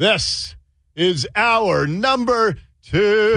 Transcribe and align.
This 0.00 0.56
is 0.96 1.28
hour 1.36 1.86
number 1.86 2.54
two. 2.82 3.34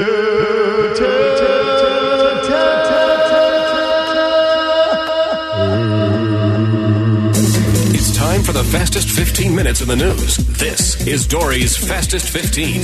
It's 7.94 8.16
time 8.16 8.44
for 8.44 8.54
the 8.54 8.64
fastest 8.72 9.10
15 9.10 9.54
minutes 9.54 9.82
in 9.82 9.90
the 9.90 9.98
news. 9.98 10.38
This 10.38 11.06
is 11.06 11.28
Dori's 11.28 11.76
Fastest 11.76 12.30
15. 12.30 12.80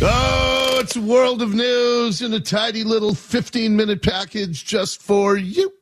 Oh, 0.00 0.78
it's 0.80 0.96
a 0.96 1.02
world 1.02 1.42
of 1.42 1.52
news 1.52 2.22
in 2.22 2.32
a 2.32 2.40
tidy 2.40 2.84
little 2.84 3.14
15 3.14 3.76
minute 3.76 4.00
package 4.00 4.64
just 4.64 5.02
for 5.02 5.36
you. 5.36 5.74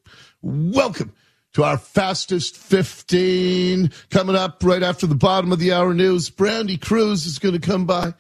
Welcome 0.43 1.13
to 1.55 1.65
our 1.65 1.79
fastest 1.79 2.57
15. 2.57 3.91
Coming 4.11 4.37
up 4.37 4.63
right 4.63 4.83
after 4.83 5.07
the 5.07 5.15
bottom 5.15 5.53
of 5.53 5.59
the 5.59 5.73
hour 5.73 5.95
news, 5.95 6.29
Brandi 6.29 6.79
Kruse 6.79 7.27
is 7.27 7.39
going 7.39 7.59
to 7.59 7.67
come 7.67 7.87
by 7.87 8.13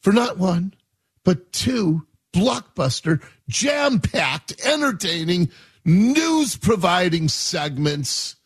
for 0.00 0.12
not 0.12 0.38
one, 0.38 0.74
but 1.24 1.52
two 1.52 2.06
blockbuster, 2.32 3.22
jam 3.48 4.00
packed, 4.00 4.54
entertaining, 4.64 5.50
news 5.84 6.56
providing 6.56 7.28
segments. 7.28 8.36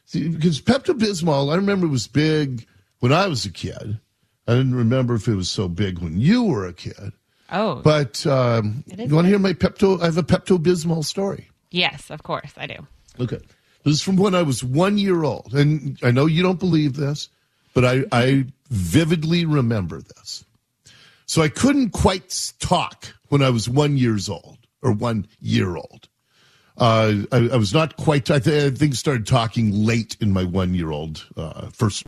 See, 0.07 0.29
because 0.29 0.61
Pepto 0.61 0.99
Bismol, 0.99 1.53
I 1.53 1.57
remember 1.57 1.87
it 1.87 1.91
was 1.91 2.07
big 2.07 2.67
when 3.01 3.13
I 3.13 3.27
was 3.27 3.45
a 3.45 3.51
kid. 3.53 4.01
I 4.47 4.55
didn't 4.55 4.75
remember 4.75 5.15
if 5.15 5.29
it 5.29 5.35
was 5.35 5.51
so 5.51 5.69
big 5.69 5.99
when 5.99 6.19
you 6.19 6.45
were 6.45 6.67
a 6.67 6.73
kid. 6.73 7.13
Oh, 7.51 7.77
But 7.83 8.27
um, 8.27 8.85
you 8.87 9.15
want 9.15 9.27
to 9.27 9.29
hear 9.31 9.39
my 9.39 9.53
Pepto? 9.53 10.01
I 10.01 10.07
have 10.07 10.19
a 10.19 10.23
Pepto 10.23 10.59
Bismol 10.59 11.05
story. 11.05 11.51
yes, 11.71 12.11
of 12.11 12.23
course, 12.23 12.53
I 12.57 12.67
do. 12.67 12.87
Okay. 13.21 13.39
This 13.85 13.95
is 13.95 14.03
from 14.03 14.17
when 14.17 14.35
I 14.35 14.43
was 14.43 14.63
one 14.65 14.99
year 14.99 15.23
old. 15.25 15.55
And 15.55 15.99
I 16.03 16.11
know 16.11 16.27
you 16.27 16.43
don't 16.43 16.59
believe 16.59 16.95
this, 16.97 17.29
but 17.75 17.85
I, 17.85 18.05
I 18.13 18.47
vividly 18.71 19.45
remember 19.45 20.01
this. 20.01 20.45
So 21.27 21.43
I 21.43 21.49
couldn't 21.49 21.91
quite 21.91 22.53
talk 22.59 23.07
when 23.29 23.43
I 23.43 23.51
was 23.51 23.69
one 23.69 23.97
years 23.99 24.29
old 24.29 24.59
or 24.83 24.93
one 24.93 25.27
year 25.41 25.77
old. 25.77 26.09
Uh, 26.77 27.25
I, 27.33 27.49
I 27.53 27.57
was 27.57 27.75
not 27.75 27.97
quite, 27.97 28.31
I, 28.31 28.39
th- 28.39 28.73
I 28.73 28.77
think 28.77 28.95
started 28.95 29.27
talking 29.27 29.73
late 29.73 30.17
in 30.21 30.33
my 30.33 30.45
one 30.45 30.75
year 30.75 30.91
old, 30.91 31.27
uh, 31.37 31.69
first, 31.71 32.07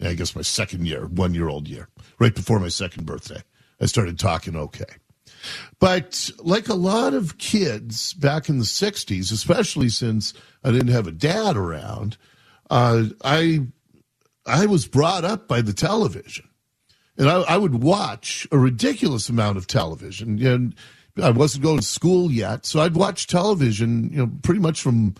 I 0.00 0.14
guess 0.14 0.34
my 0.34 0.42
second 0.42 0.86
year, 0.86 1.06
one 1.06 1.34
year 1.34 1.48
old 1.48 1.68
year, 1.68 1.88
right 2.18 2.34
before 2.34 2.58
my 2.58 2.68
second 2.68 3.06
birthday. 3.06 3.42
I 3.80 3.86
started 3.86 4.18
talking 4.18 4.56
okay. 4.56 4.86
But 5.78 6.30
like 6.38 6.68
a 6.68 6.74
lot 6.74 7.14
of 7.14 7.38
kids 7.38 8.12
back 8.14 8.48
in 8.48 8.58
the 8.58 8.64
60s, 8.64 9.32
especially 9.32 9.88
since 9.88 10.34
I 10.64 10.72
didn't 10.72 10.88
have 10.88 11.06
a 11.06 11.12
dad 11.12 11.56
around, 11.56 12.16
uh, 12.70 13.04
I, 13.22 13.66
I 14.46 14.66
was 14.66 14.88
brought 14.88 15.24
up 15.24 15.46
by 15.46 15.60
the 15.60 15.72
television. 15.72 16.48
And 17.16 17.28
I, 17.28 17.40
I 17.42 17.56
would 17.56 17.82
watch 17.82 18.46
a 18.50 18.58
ridiculous 18.58 19.28
amount 19.28 19.58
of 19.58 19.66
television. 19.66 20.44
And 20.44 20.74
I 21.22 21.30
wasn't 21.30 21.64
going 21.64 21.78
to 21.78 21.84
school 21.84 22.30
yet, 22.30 22.64
so 22.66 22.80
I'd 22.80 22.94
watch 22.94 23.26
television, 23.26 24.10
you 24.10 24.18
know, 24.18 24.30
pretty 24.42 24.60
much 24.60 24.80
from 24.80 25.14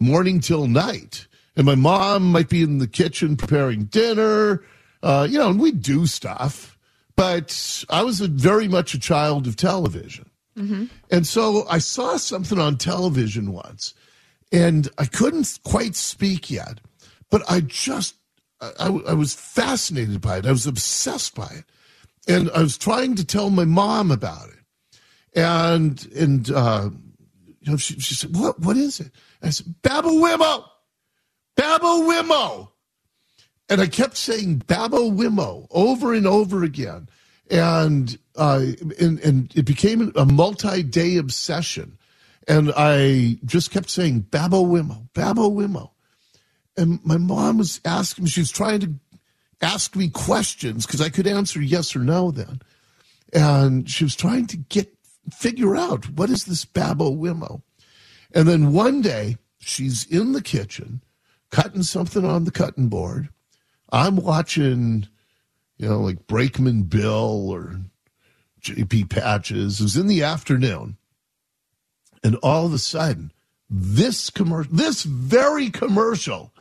morning 0.00 0.40
till 0.40 0.66
night. 0.66 1.26
And 1.56 1.66
my 1.66 1.74
mom 1.74 2.32
might 2.32 2.48
be 2.48 2.62
in 2.62 2.78
the 2.78 2.86
kitchen 2.88 3.36
preparing 3.36 3.84
dinner, 3.84 4.62
uh, 5.02 5.26
you 5.30 5.38
know, 5.38 5.50
and 5.50 5.60
we'd 5.60 5.82
do 5.82 6.06
stuff. 6.06 6.78
But 7.14 7.84
I 7.90 8.02
was 8.02 8.20
a, 8.20 8.28
very 8.28 8.68
much 8.68 8.94
a 8.94 8.98
child 8.98 9.46
of 9.46 9.56
television. 9.56 10.30
And 11.10 11.26
so 11.26 11.66
I 11.68 11.78
saw 11.78 12.16
something 12.16 12.58
on 12.58 12.76
television 12.78 13.52
once, 13.52 13.94
and 14.50 14.88
I 14.98 15.04
couldn't 15.06 15.58
quite 15.64 15.94
speak 15.96 16.50
yet, 16.50 16.80
but 17.30 17.42
I 17.50 17.60
just, 17.60 18.14
I- 18.60 19.00
I 19.08 19.12
was 19.14 19.34
fascinated 19.34 20.20
by 20.20 20.38
it. 20.38 20.46
I 20.46 20.50
was 20.52 20.66
obsessed 20.66 21.34
by 21.34 21.48
it. 21.48 21.64
And 22.28 22.50
I 22.54 22.62
was 22.62 22.78
trying 22.78 23.14
to 23.16 23.24
tell 23.24 23.50
my 23.50 23.64
mom 23.64 24.10
about 24.10 24.48
it. 24.48 24.61
And, 25.34 26.06
and, 26.14 26.50
uh, 26.50 26.90
you 27.60 27.70
know, 27.70 27.76
she, 27.76 27.98
she 28.00 28.14
said, 28.14 28.36
what, 28.36 28.60
what 28.60 28.76
is 28.76 29.00
it? 29.00 29.12
I 29.42 29.50
said, 29.50 29.74
Babble 29.82 30.20
Wimmo, 30.20 30.64
Babble 31.56 32.02
Wimmo. 32.02 32.68
And 33.68 33.80
I 33.80 33.86
kept 33.86 34.16
saying 34.16 34.58
Babbo 34.66 35.10
Wimmo 35.10 35.66
over 35.70 36.12
and 36.12 36.26
over 36.26 36.62
again. 36.62 37.08
And, 37.50 38.18
uh, 38.36 38.64
and, 39.00 39.18
and 39.20 39.52
it 39.56 39.64
became 39.64 40.12
a 40.16 40.24
multi 40.26 40.82
day 40.82 41.16
obsession. 41.16 41.98
And 42.48 42.72
I 42.76 43.38
just 43.44 43.70
kept 43.70 43.88
saying 43.88 44.20
Babbo 44.30 44.62
Wimmo, 44.64 45.08
Babbo 45.14 45.48
Wimmo. 45.48 45.90
And 46.76 47.04
my 47.04 47.18
mom 47.18 47.58
was 47.58 47.80
asking, 47.84 48.26
she 48.26 48.40
was 48.40 48.50
trying 48.50 48.80
to 48.80 48.94
ask 49.60 49.94
me 49.94 50.08
questions 50.08 50.86
because 50.86 51.00
I 51.00 51.08
could 51.08 51.26
answer 51.26 51.60
yes 51.62 51.94
or 51.94 52.00
no 52.00 52.30
then. 52.30 52.60
And 53.32 53.88
she 53.88 54.04
was 54.04 54.16
trying 54.16 54.46
to 54.48 54.56
get, 54.56 54.92
figure 55.30 55.76
out 55.76 56.10
what 56.10 56.30
is 56.30 56.44
this 56.44 56.64
Babbo 56.64 57.10
Wimmo? 57.10 57.62
And 58.34 58.48
then 58.48 58.72
one 58.72 59.02
day 59.02 59.36
she's 59.58 60.04
in 60.06 60.32
the 60.32 60.42
kitchen 60.42 61.02
cutting 61.50 61.82
something 61.82 62.24
on 62.24 62.44
the 62.44 62.50
cutting 62.50 62.88
board. 62.88 63.28
I'm 63.90 64.16
watching, 64.16 65.06
you 65.76 65.88
know, 65.88 66.00
like 66.00 66.26
Brakeman 66.26 66.84
Bill 66.84 67.50
or 67.50 67.76
JP 68.62 69.10
Patches. 69.10 69.80
It 69.80 69.82
was 69.82 69.96
in 69.96 70.06
the 70.06 70.22
afternoon. 70.22 70.96
And 72.24 72.36
all 72.36 72.66
of 72.66 72.72
a 72.72 72.78
sudden, 72.78 73.32
this 73.68 74.30
commercial, 74.30 74.74
this 74.74 75.02
very 75.02 75.70
commercial 75.70 76.51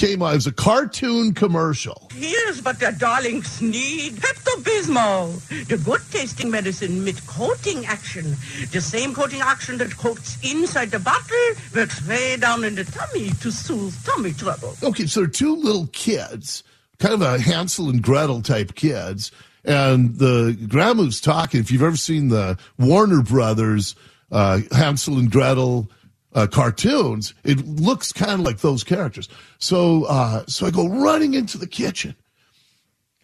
came 0.00 0.22
on. 0.22 0.32
It 0.32 0.36
was 0.36 0.46
a 0.46 0.52
cartoon 0.52 1.34
commercial. 1.34 2.08
Here's 2.14 2.64
what 2.64 2.80
the 2.80 2.90
darlings 2.98 3.60
need. 3.60 4.14
Pepto-Bismol, 4.14 5.68
the 5.68 5.76
good-tasting 5.76 6.50
medicine 6.50 7.04
with 7.04 7.26
coating 7.26 7.84
action. 7.84 8.34
The 8.72 8.80
same 8.80 9.12
coating 9.12 9.42
action 9.42 9.76
that 9.76 9.94
coats 9.98 10.38
inside 10.42 10.90
the 10.90 11.00
bottle 11.00 11.36
works 11.74 12.06
way 12.08 12.38
down 12.38 12.64
in 12.64 12.76
the 12.76 12.84
tummy 12.84 13.28
to 13.42 13.52
soothe 13.52 13.94
tummy 14.06 14.32
trouble. 14.32 14.74
Okay, 14.82 15.06
so 15.06 15.20
there 15.20 15.28
are 15.28 15.32
two 15.32 15.54
little 15.54 15.88
kids, 15.88 16.64
kind 16.98 17.12
of 17.12 17.20
a 17.20 17.38
Hansel 17.38 17.90
and 17.90 18.02
Gretel 18.02 18.40
type 18.40 18.74
kids, 18.74 19.30
and 19.66 20.16
the 20.18 20.56
grandma's 20.66 21.20
talking. 21.20 21.60
If 21.60 21.70
you've 21.70 21.82
ever 21.82 21.96
seen 21.96 22.28
the 22.28 22.58
Warner 22.78 23.20
Brothers 23.20 23.94
uh, 24.32 24.60
Hansel 24.72 25.18
and 25.18 25.30
Gretel 25.30 25.90
uh, 26.34 26.46
cartoons, 26.46 27.34
it 27.44 27.66
looks 27.66 28.12
kind 28.12 28.32
of 28.32 28.40
like 28.40 28.58
those 28.58 28.84
characters. 28.84 29.28
So, 29.58 30.04
uh, 30.04 30.44
so 30.46 30.66
I 30.66 30.70
go 30.70 30.88
running 30.88 31.34
into 31.34 31.58
the 31.58 31.66
kitchen. 31.66 32.14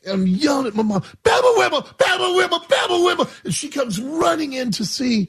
And 0.05 0.15
I'm 0.15 0.27
yelling 0.27 0.67
at 0.67 0.75
my 0.75 0.83
mom, 0.83 1.03
Babble 1.23 1.55
Wibble, 1.57 1.99
Babble 1.99 2.35
Wibble, 2.35 2.69
Babble 2.69 3.01
Wibble. 3.01 3.45
And 3.45 3.55
she 3.55 3.69
comes 3.69 4.01
running 4.01 4.53
in 4.53 4.71
to 4.73 4.85
see 4.85 5.29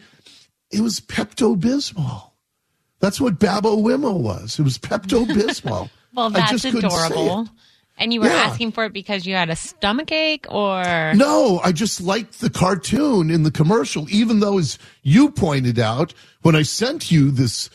it 0.71 0.81
was 0.81 0.99
Pepto 0.99 1.55
Bismol. 1.55 2.31
That's 2.99 3.21
what 3.21 3.39
Babbo 3.39 3.77
Wimmo 3.77 4.19
was. 4.19 4.59
It 4.59 4.63
was 4.63 4.77
Pepto 4.77 5.25
Bismol. 5.27 5.89
Well, 6.13 6.27
I 6.27 6.29
that's 6.29 6.51
just 6.51 6.65
couldn't 6.65 6.89
say 6.89 7.07
adorable. 7.07 7.49
It. 7.97 8.03
And 8.03 8.13
you 8.13 8.21
were 8.21 8.27
Yeah. 8.27 8.33
asking 8.49 8.71
for 8.73 8.85
it 8.85 8.93
because 8.93 9.25
you 9.25 9.33
had 9.35 9.49
a 9.49 9.55
stomach 9.55 10.11
ache 10.11 10.45
or 10.49 11.13
No, 11.15 11.59
I 11.63 11.71
just 11.71 12.01
liked 12.01 12.39
the 12.39 12.49
cartoon 12.49 13.29
in 13.29 13.43
the 13.43 13.51
commercial, 13.51 14.07
even 14.09 14.39
though, 14.39 14.57
as 14.57 14.77
you 15.03 15.31
pointed 15.31 15.79
out, 15.79 16.13
when 16.41 16.55
I 16.55 16.61
sent 16.63 17.11
you 17.11 17.31
this 17.31 17.69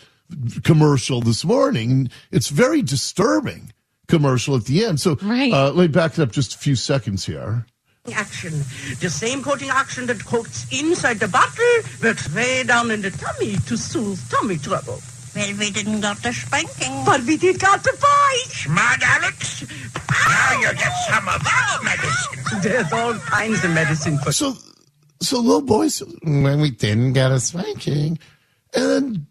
commercial 0.63 1.21
this 1.21 1.45
morning, 1.45 2.09
it's 2.31 2.49
very 2.49 2.83
disturbing 2.83 3.73
commercial 4.09 4.57
at 4.57 4.65
the 4.65 4.85
end. 4.85 5.01
So 5.01 5.19
Right. 5.23 5.53
uh, 5.53 5.73
let 5.73 5.77
me 5.83 5.89
back 5.89 6.19
it 6.19 6.23
up 6.23 6.33
just 6.33 6.55
a 6.55 6.59
few 6.59 6.77
seconds 6.77 7.25
here. 7.27 7.67
action. 8.15 8.65
The 8.99 9.09
same 9.09 9.45
coating 9.45 9.71
action 9.71 10.07
that 10.07 10.25
coats 10.25 10.67
inside 10.73 11.21
the 11.21 11.29
bottle 11.29 11.65
works 12.03 12.29
way 12.35 12.65
down 12.65 12.91
in 12.91 13.01
the 13.01 13.13
tummy 13.13 13.57
to 13.69 13.77
soothe 13.77 14.19
tummy 14.29 14.59
trouble. 14.59 15.01
Well, 15.35 15.57
we 15.59 15.71
didn't 15.71 16.01
got 16.01 16.19
the 16.23 16.33
spanking. 16.33 17.05
But 17.07 17.23
we 17.23 17.37
did 17.37 17.59
got 17.59 17.83
the 17.83 17.93
bite. 17.93 18.51
Smart, 18.51 19.03
Alex. 19.03 19.63
Now 20.11 20.61
you 20.61 20.73
get 20.75 20.93
some 21.09 21.29
of 21.29 21.47
our 21.47 21.83
medicine. 21.83 22.61
There's 22.63 22.93
all 22.93 23.15
kinds 23.15 23.65
of 23.65 23.71
medicine 23.71 24.19
for 24.19 24.33
So, 24.33 24.55
so 25.21 25.41
little 25.41 25.63
boys, 25.63 26.03
when 26.23 26.61
we 26.61 26.71
didn't 26.71 27.15
get 27.15 27.33
a 27.33 27.41
spanking, 27.41 28.19
and 28.75 28.85
then 28.85 29.27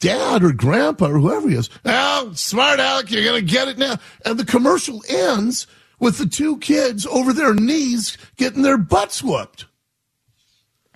dad 0.00 0.44
or 0.44 0.52
grandpa 0.52 1.06
or 1.06 1.18
whoever 1.18 1.48
he 1.48 1.56
is, 1.56 1.70
oh, 1.84 2.32
smart 2.34 2.78
Alec, 2.78 3.10
you're 3.10 3.24
going 3.24 3.44
to 3.44 3.52
get 3.52 3.68
it 3.68 3.78
now. 3.78 3.96
And 4.24 4.38
the 4.38 4.44
commercial 4.44 5.02
ends 5.08 5.66
with 5.98 6.18
the 6.18 6.26
two 6.26 6.58
kids 6.58 7.06
over 7.06 7.32
their 7.32 7.54
knees 7.54 8.18
getting 8.36 8.62
their 8.62 8.78
butts 8.78 9.22
whooped. 9.22 9.64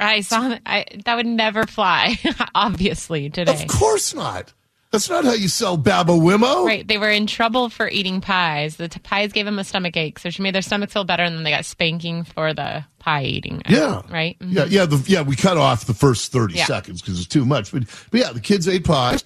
I 0.02 0.20
saw 0.20 0.56
I, 0.66 0.84
that 1.04 1.14
would 1.16 1.26
never 1.26 1.66
fly, 1.66 2.16
obviously, 2.54 3.30
today. 3.30 3.62
Of 3.62 3.68
course 3.68 4.14
not. 4.14 4.52
That's 4.90 5.08
not 5.08 5.24
how 5.24 5.32
you 5.32 5.48
sell 5.48 5.78
Babo 5.78 6.18
Wimo. 6.18 6.66
Right. 6.66 6.86
They 6.86 6.98
were 6.98 7.08
in 7.08 7.26
trouble 7.26 7.70
for 7.70 7.88
eating 7.88 8.20
pies. 8.20 8.76
The 8.76 8.88
t- 8.88 9.00
pies 9.00 9.32
gave 9.32 9.46
them 9.46 9.58
a 9.58 9.64
stomach 9.64 9.96
ache, 9.96 10.18
so 10.18 10.28
she 10.28 10.42
made 10.42 10.54
their 10.54 10.60
stomach 10.60 10.90
feel 10.90 11.04
better, 11.04 11.22
and 11.22 11.34
then 11.34 11.44
they 11.44 11.50
got 11.50 11.64
spanking 11.64 12.24
for 12.24 12.52
the 12.52 12.84
pie 12.98 13.22
eating. 13.24 13.62
Yeah. 13.66 14.02
Right? 14.10 14.38
Mhm. 14.40 14.52
Yeah, 14.52 14.64
yeah, 14.66 14.84
the, 14.84 15.02
yeah. 15.06 15.22
We 15.22 15.34
cut 15.34 15.56
off 15.56 15.86
the 15.86 15.94
first 15.94 16.30
thirty 16.30 16.56
Yeah. 16.56 16.66
seconds 16.66 17.00
because 17.00 17.18
it's 17.18 17.26
too 17.28 17.46
much. 17.46 17.72
But, 17.72 17.84
but 18.10 18.20
yeah, 18.20 18.32
the 18.32 18.40
kids 18.40 18.68
ate 18.68 18.84
pies, 18.84 19.24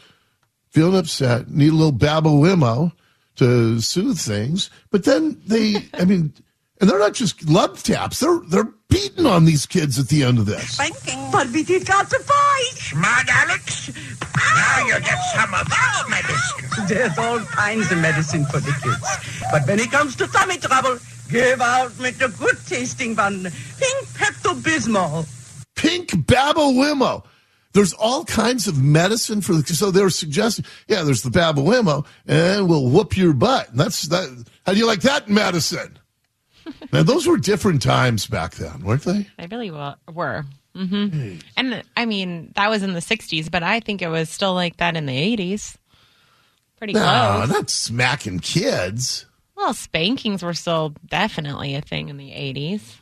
feeling 0.71 0.97
upset, 0.97 1.51
need 1.51 1.73
a 1.73 1.75
little 1.75 1.91
Babo 1.91 2.31
Wimo 2.31 2.93
to 3.37 3.81
soothe 3.81 4.21
things. 4.21 4.71
But 4.91 5.03
then 5.05 5.41
they, 5.49 5.85
I 5.95 6.05
mean, 6.05 6.33
and 6.81 6.89
they're 6.89 7.01
not 7.01 7.15
just 7.15 7.49
love 7.49 7.83
taps; 7.83 8.21
they're 8.21 8.39
they're 8.49 8.73
beating 8.89 9.27
on 9.27 9.45
these 9.45 9.67
kids 9.67 9.99
at 9.99 10.09
the 10.09 10.23
end 10.25 10.39
of 10.39 10.47
this. 10.47 10.71
Spanking. 10.73 11.31
But 11.31 11.49
we 11.49 11.63
did 11.63 11.87
got 11.87 12.09
the 12.09 12.19
bite. 12.27 12.79
Smart, 12.79 13.29
Alex. 13.29 13.91
Now 14.55 14.87
you 14.87 15.01
get 15.01 15.19
some 15.35 15.55
of 15.55 15.67
our 15.73 16.09
medicine. 16.09 16.87
There's 16.89 17.19
all 17.19 17.41
kinds 17.41 17.91
of 17.91 17.99
medicine 17.99 18.45
for 18.47 18.61
the 18.61 18.73
kids. 18.83 19.43
But 19.51 19.67
when 19.67 19.81
it 19.81 19.91
comes 19.91 20.17
to 20.17 20.27
tummy 20.27 20.59
trouble, 20.59 20.99
give 21.31 21.61
out 21.61 21.99
with 21.99 22.19
the 22.19 22.29
good 22.39 22.57
tasting 22.67 23.15
one, 23.17 23.43
Pink 23.43 24.09
Pepto-Bismol. 24.15 25.27
Pink 25.75 26.27
Babo 26.27 26.71
Wimo. 26.73 27.25
There's 27.73 27.93
all 27.93 28.25
kinds 28.25 28.67
of 28.69 28.83
medicine 28.83 29.43
for 29.43 29.53
the. 29.53 29.63
So 29.75 29.91
they 29.91 30.03
were 30.03 30.09
suggesting, 30.09 30.65
yeah, 30.89 31.03
there's 31.03 31.23
the 31.23 31.31
Babo 31.31 31.63
Wimo, 31.63 32.07
and 32.27 32.71
we'll 32.71 32.89
whoop 32.89 33.17
your 33.19 33.35
butt. 33.35 33.69
And 33.69 33.79
that's 33.79 34.09
that. 34.09 34.47
How 34.65 34.73
do 34.73 34.79
you 34.79 34.87
like 34.87 35.03
that 35.03 35.29
medicine? 35.29 35.99
now 36.93 37.03
those 37.03 37.27
were 37.27 37.37
different 37.37 37.83
times 37.83 38.27
back 38.27 38.55
then, 38.55 38.83
weren't 38.85 39.03
they? 39.03 39.27
They 39.39 39.47
really 39.47 39.71
were. 39.71 40.45
hmm 40.75 41.37
And 41.57 41.83
I 41.97 42.05
mean, 42.07 42.53
that 42.57 42.69
was 42.71 42.83
in 42.83 42.93
the 42.93 43.01
60s, 43.01 43.51
but 43.51 43.63
I 43.63 43.81
think 43.81 44.03
it 44.03 44.09
was 44.09 44.29
still 44.31 44.55
like 44.55 44.77
that 44.79 44.97
in 44.97 45.07
the 45.07 45.37
80s. 45.37 45.77
Pretty 46.79 46.93
No, 46.93 47.01
close. 47.01 47.49
not 47.49 47.71
smacking 47.71 48.41
kids. 48.41 49.27
Well, 49.57 49.73
spankings 49.73 50.43
were 50.43 50.53
still 50.55 50.95
definitely 51.09 51.75
a 51.75 51.81
thing 51.81 52.11
in 52.11 52.19
the 52.19 52.31
80s. 52.31 52.97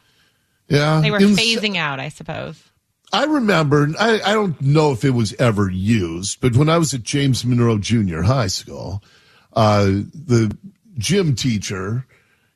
Yeah, 0.68 1.00
They 1.00 1.10
were 1.10 1.18
was- 1.18 1.36
phasing 1.36 1.76
out, 1.76 1.98
I 2.00 2.08
suppose. 2.08 2.62
I 3.12 3.24
remember. 3.24 3.88
I, 4.00 4.20
I 4.24 4.32
don't 4.32 4.60
know 4.60 4.90
if 4.90 5.04
it 5.04 5.10
was 5.10 5.34
ever 5.34 5.70
used, 5.70 6.40
but 6.40 6.56
when 6.56 6.68
I 6.68 6.78
was 6.78 6.94
at 6.94 7.02
James 7.04 7.44
Monroe 7.44 7.78
Junior 7.78 8.22
High 8.22 8.48
School, 8.48 9.04
uh, 9.52 9.84
the 9.84 10.56
gym 10.98 11.36
teacher 11.36 12.06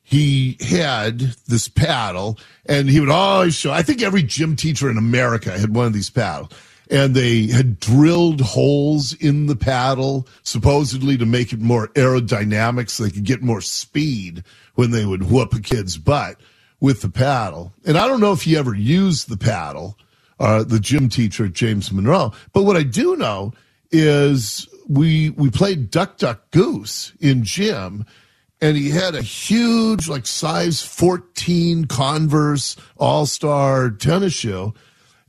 he 0.09 0.57
had 0.59 1.19
this 1.47 1.67
paddle, 1.67 2.39
and 2.65 2.89
he 2.89 2.99
would 2.99 3.11
always 3.11 3.53
show. 3.53 3.71
I 3.71 3.83
think 3.83 4.01
every 4.01 4.23
gym 4.23 4.55
teacher 4.55 4.89
in 4.89 4.97
America 4.97 5.55
had 5.55 5.75
one 5.75 5.85
of 5.85 5.93
these 5.93 6.09
paddles. 6.09 6.49
And 6.89 7.13
they 7.13 7.45
had 7.45 7.79
drilled 7.79 8.41
holes 8.41 9.13
in 9.13 9.45
the 9.45 9.55
paddle, 9.55 10.27
supposedly 10.41 11.15
to 11.19 11.27
make 11.27 11.53
it 11.53 11.59
more 11.59 11.89
aerodynamic 11.89 12.89
so 12.89 13.03
they 13.03 13.11
could 13.11 13.23
get 13.23 13.43
more 13.43 13.61
speed 13.61 14.43
when 14.73 14.89
they 14.89 15.05
would 15.05 15.29
whoop 15.29 15.53
a 15.53 15.59
kid's 15.59 15.95
butt 15.95 16.37
with 16.79 17.03
the 17.03 17.09
paddle. 17.09 17.71
And 17.85 17.95
I 17.95 18.07
don't 18.07 18.19
know 18.19 18.33
if 18.33 18.41
he 18.41 18.57
ever 18.57 18.73
used 18.73 19.29
the 19.29 19.37
paddle, 19.37 19.95
uh, 20.39 20.63
the 20.63 20.79
gym 20.79 21.09
teacher 21.09 21.47
James 21.49 21.91
Monroe. 21.91 22.33
But 22.51 22.63
what 22.63 22.77
I 22.77 22.81
do 22.81 23.15
know 23.15 23.53
is 23.91 24.67
we 24.87 25.29
we 25.29 25.51
played 25.51 25.91
Duck 25.91 26.17
Duck 26.17 26.49
Goose 26.49 27.13
in 27.19 27.43
gym, 27.43 28.07
and 28.61 28.75
he 28.75 28.89
had 28.89 29.15
a 29.15 29.21
huge 29.21 30.07
like 30.07 30.27
size 30.27 30.81
14 30.81 31.85
Converse 31.85 32.75
All 32.97 33.25
Star 33.25 33.89
tennis 33.89 34.33
shoe. 34.33 34.73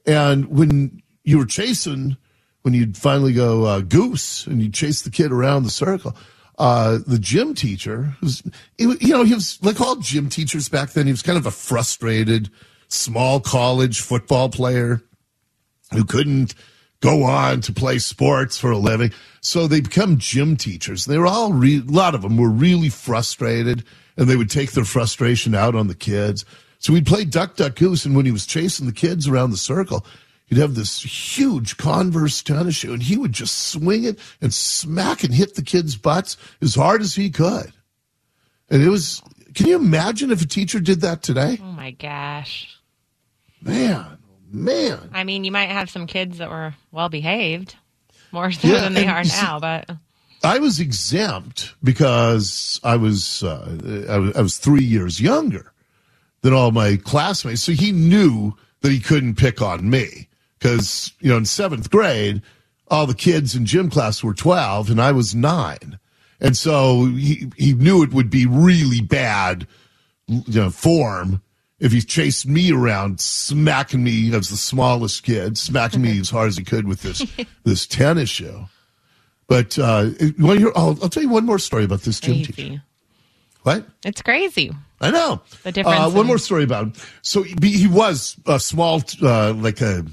And 0.06 0.46
when 0.46 1.02
you 1.24 1.38
were 1.38 1.46
chasing, 1.46 2.16
when 2.62 2.74
you'd 2.74 2.96
finally 2.96 3.32
go 3.32 3.64
uh, 3.64 3.80
goose 3.80 4.46
and 4.46 4.62
you 4.62 4.70
chase 4.70 5.02
the 5.02 5.10
kid 5.10 5.32
around 5.32 5.62
the 5.62 5.70
circle, 5.70 6.16
uh, 6.58 6.98
the 7.06 7.18
gym 7.18 7.54
teacher 7.54 8.14
was, 8.20 8.42
you 8.78 8.96
know, 9.00 9.24
he 9.24 9.34
was 9.34 9.58
like 9.62 9.80
all 9.80 9.96
gym 9.96 10.28
teachers 10.28 10.68
back 10.68 10.90
then. 10.90 11.06
He 11.06 11.12
was 11.12 11.22
kind 11.22 11.38
of 11.38 11.46
a 11.46 11.50
frustrated, 11.50 12.50
small 12.88 13.40
college 13.40 14.00
football 14.00 14.48
player 14.48 15.02
who 15.92 16.04
couldn't 16.04 16.54
go 17.00 17.24
on 17.24 17.60
to 17.62 17.72
play 17.72 17.98
sports 17.98 18.58
for 18.58 18.70
a 18.70 18.78
living. 18.78 19.12
So 19.40 19.66
they 19.66 19.80
become 19.80 20.18
gym 20.18 20.56
teachers. 20.56 21.06
They 21.06 21.18
were 21.18 21.26
all, 21.26 21.52
re- 21.52 21.82
a 21.86 21.90
lot 21.90 22.14
of 22.14 22.22
them 22.22 22.36
were 22.36 22.50
really 22.50 22.90
frustrated 22.90 23.84
and 24.16 24.28
they 24.28 24.36
would 24.36 24.50
take 24.50 24.72
their 24.72 24.84
frustration 24.84 25.54
out 25.54 25.74
on 25.74 25.88
the 25.88 25.94
kids. 25.94 26.44
So 26.78 26.92
we'd 26.92 27.06
play 27.06 27.24
duck, 27.24 27.56
duck, 27.56 27.76
goose. 27.76 28.04
And 28.04 28.14
when 28.14 28.26
he 28.26 28.32
was 28.32 28.46
chasing 28.46 28.86
the 28.86 28.92
kids 28.92 29.26
around 29.26 29.50
the 29.50 29.56
circle, 29.56 30.04
he'd 30.46 30.58
have 30.58 30.74
this 30.74 31.02
huge 31.02 31.76
Converse 31.78 32.42
tennis 32.42 32.76
shoe 32.76 32.92
and 32.92 33.02
he 33.02 33.16
would 33.16 33.32
just 33.32 33.68
swing 33.68 34.04
it 34.04 34.18
and 34.40 34.52
smack 34.52 35.24
and 35.24 35.32
hit 35.32 35.54
the 35.54 35.62
kids' 35.62 35.96
butts 35.96 36.36
as 36.60 36.74
hard 36.74 37.00
as 37.00 37.14
he 37.14 37.30
could. 37.30 37.72
And 38.68 38.82
it 38.82 38.88
was, 38.88 39.22
can 39.54 39.66
you 39.66 39.76
imagine 39.76 40.30
if 40.30 40.42
a 40.42 40.46
teacher 40.46 40.80
did 40.80 41.00
that 41.00 41.22
today? 41.22 41.58
Oh 41.62 41.72
my 41.72 41.92
gosh. 41.92 42.76
Man, 43.62 44.18
man. 44.50 45.10
I 45.12 45.24
mean, 45.24 45.44
you 45.44 45.52
might 45.52 45.70
have 45.70 45.90
some 45.90 46.06
kids 46.06 46.38
that 46.38 46.50
were 46.50 46.74
well 46.92 47.08
behaved, 47.08 47.76
more 48.32 48.50
so 48.50 48.68
Yeah, 48.68 48.80
than 48.80 48.94
they 48.94 49.06
are 49.06 49.24
now, 49.24 49.58
but 49.60 49.90
I 50.42 50.58
was 50.58 50.80
exempt 50.80 51.74
because 51.82 52.80
I 52.82 52.96
was 52.96 53.42
uh, 53.42 54.06
I 54.08 54.18
was 54.18 54.36
I 54.36 54.40
was 54.40 54.58
three 54.58 54.84
years 54.84 55.20
younger 55.20 55.72
than 56.42 56.52
all 56.54 56.70
my 56.70 56.96
classmates, 56.96 57.62
so 57.62 57.72
he 57.72 57.92
knew 57.92 58.54
that 58.80 58.92
he 58.92 59.00
couldn't 59.00 59.34
pick 59.36 59.60
on 59.60 59.90
me 59.90 60.28
because 60.58 61.12
you 61.20 61.30
know 61.30 61.36
in 61.36 61.44
seventh 61.44 61.90
grade 61.90 62.42
all 62.88 63.06
the 63.06 63.14
kids 63.14 63.54
in 63.54 63.66
gym 63.66 63.90
class 63.90 64.22
were 64.24 64.34
twelve 64.34 64.90
and 64.90 65.00
I 65.00 65.12
was 65.12 65.34
nine, 65.34 65.98
and 66.40 66.56
so 66.56 67.06
he 67.06 67.50
he 67.56 67.74
knew 67.74 68.02
it 68.02 68.12
would 68.12 68.30
be 68.30 68.46
really 68.46 69.00
bad 69.00 69.66
you 70.26 70.60
know, 70.60 70.70
form 70.70 71.42
if 71.80 71.92
he 71.92 72.00
chased 72.02 72.46
me 72.46 72.70
around, 72.72 73.20
smacking 73.20 74.04
me 74.04 74.32
as 74.34 74.48
the 74.50 74.56
smallest 74.56 75.24
kid, 75.24 75.58
smacking 75.58 76.02
me 76.02 76.20
as 76.20 76.30
hard 76.30 76.48
as 76.48 76.56
he 76.56 76.64
could 76.64 76.86
with 76.86 77.02
this 77.02 77.24
this 77.64 77.86
tennis 77.86 78.30
shoe. 78.30 78.66
But 79.48 79.78
uh? 79.78 80.10
I'll, 80.76 80.98
I'll 81.02 81.08
tell 81.08 81.22
you 81.22 81.28
one 81.28 81.44
more 81.46 81.58
story 81.58 81.84
about 81.84 82.02
this 82.02 82.20
gym 82.20 82.44
teacher. 82.44 82.82
What? 83.62 83.84
It's 84.04 84.22
crazy. 84.22 84.70
I 85.00 85.10
know. 85.10 85.40
The 85.64 85.72
difference 85.72 85.98
Uh, 85.98 86.10
one 86.10 86.20
in- 86.22 86.26
more 86.28 86.38
story 86.38 86.64
about 86.64 86.84
him. 86.84 86.92
So 87.22 87.42
he, 87.42 87.56
he 87.60 87.86
was 87.88 88.36
a 88.46 88.60
small, 88.60 89.02
uh, 89.22 89.52
like 89.54 89.80
a, 89.80 90.04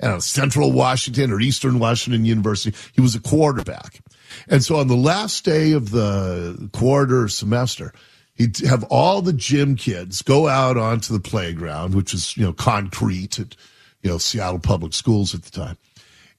I 0.00 0.04
don't 0.06 0.12
know, 0.14 0.18
Central 0.20 0.72
Washington 0.72 1.32
or 1.32 1.40
Eastern 1.40 1.78
Washington 1.78 2.24
University. 2.24 2.76
He 2.94 3.00
was 3.00 3.14
a 3.14 3.20
quarterback. 3.20 4.00
And 4.48 4.62
so 4.64 4.76
on 4.76 4.88
the 4.88 4.96
last 4.96 5.44
day 5.44 5.72
of 5.72 5.90
the 5.90 6.70
quarter 6.72 7.28
semester, 7.28 7.92
he'd 8.34 8.58
have 8.58 8.84
all 8.84 9.22
the 9.22 9.32
gym 9.32 9.76
kids 9.76 10.22
go 10.22 10.48
out 10.48 10.76
onto 10.76 11.12
the 11.12 11.20
playground, 11.20 11.94
which 11.94 12.12
was, 12.12 12.36
you 12.36 12.44
know, 12.44 12.52
concrete 12.52 13.38
at, 13.38 13.56
you 14.02 14.10
know, 14.10 14.18
Seattle 14.18 14.58
Public 14.58 14.92
Schools 14.92 15.34
at 15.34 15.42
the 15.42 15.50
time. 15.50 15.76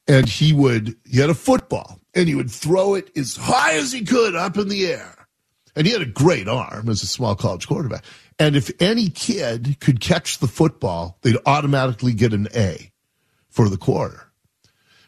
And 0.08 0.28
he 0.28 0.52
would, 0.54 0.96
he 1.06 1.20
had 1.20 1.30
a 1.30 1.36
football 1.36 2.00
and 2.14 2.28
he 2.28 2.36
would 2.36 2.52
throw 2.52 2.96
it 2.96 3.16
as 3.18 3.36
high 3.36 3.76
as 3.76 3.92
he 3.92 4.04
could 4.04 4.36
up 4.36 4.58
in 4.58 4.68
the 4.68 4.88
air. 4.88 5.16
And 5.76 5.88
he 5.88 5.94
had 5.94 6.02
a 6.02 6.06
great 6.06 6.48
arm 6.48 6.90
as 6.90 7.02
a 7.02 7.08
small 7.08 7.36
college 7.36 7.68
quarterback. 7.68 8.04
And 8.38 8.56
if 8.56 8.70
any 8.80 9.10
kid 9.10 9.78
could 9.80 10.00
catch 10.00 10.40
the 10.40 10.48
football, 10.48 11.18
they'd 11.22 11.38
automatically 11.46 12.14
get 12.14 12.34
an 12.34 12.48
A 12.56 12.92
for 13.50 13.70
the 13.70 13.78
quarter, 13.78 14.28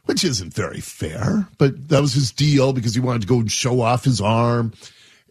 which 0.05 0.23
isn't 0.23 0.53
very 0.53 0.79
fair, 0.79 1.47
but 1.57 1.89
that 1.89 2.01
was 2.01 2.13
his 2.13 2.31
deal 2.31 2.73
because 2.73 2.93
he 2.93 3.01
wanted 3.01 3.21
to 3.21 3.27
go 3.27 3.39
and 3.39 3.51
show 3.51 3.81
off 3.81 4.03
his 4.03 4.21
arm. 4.21 4.73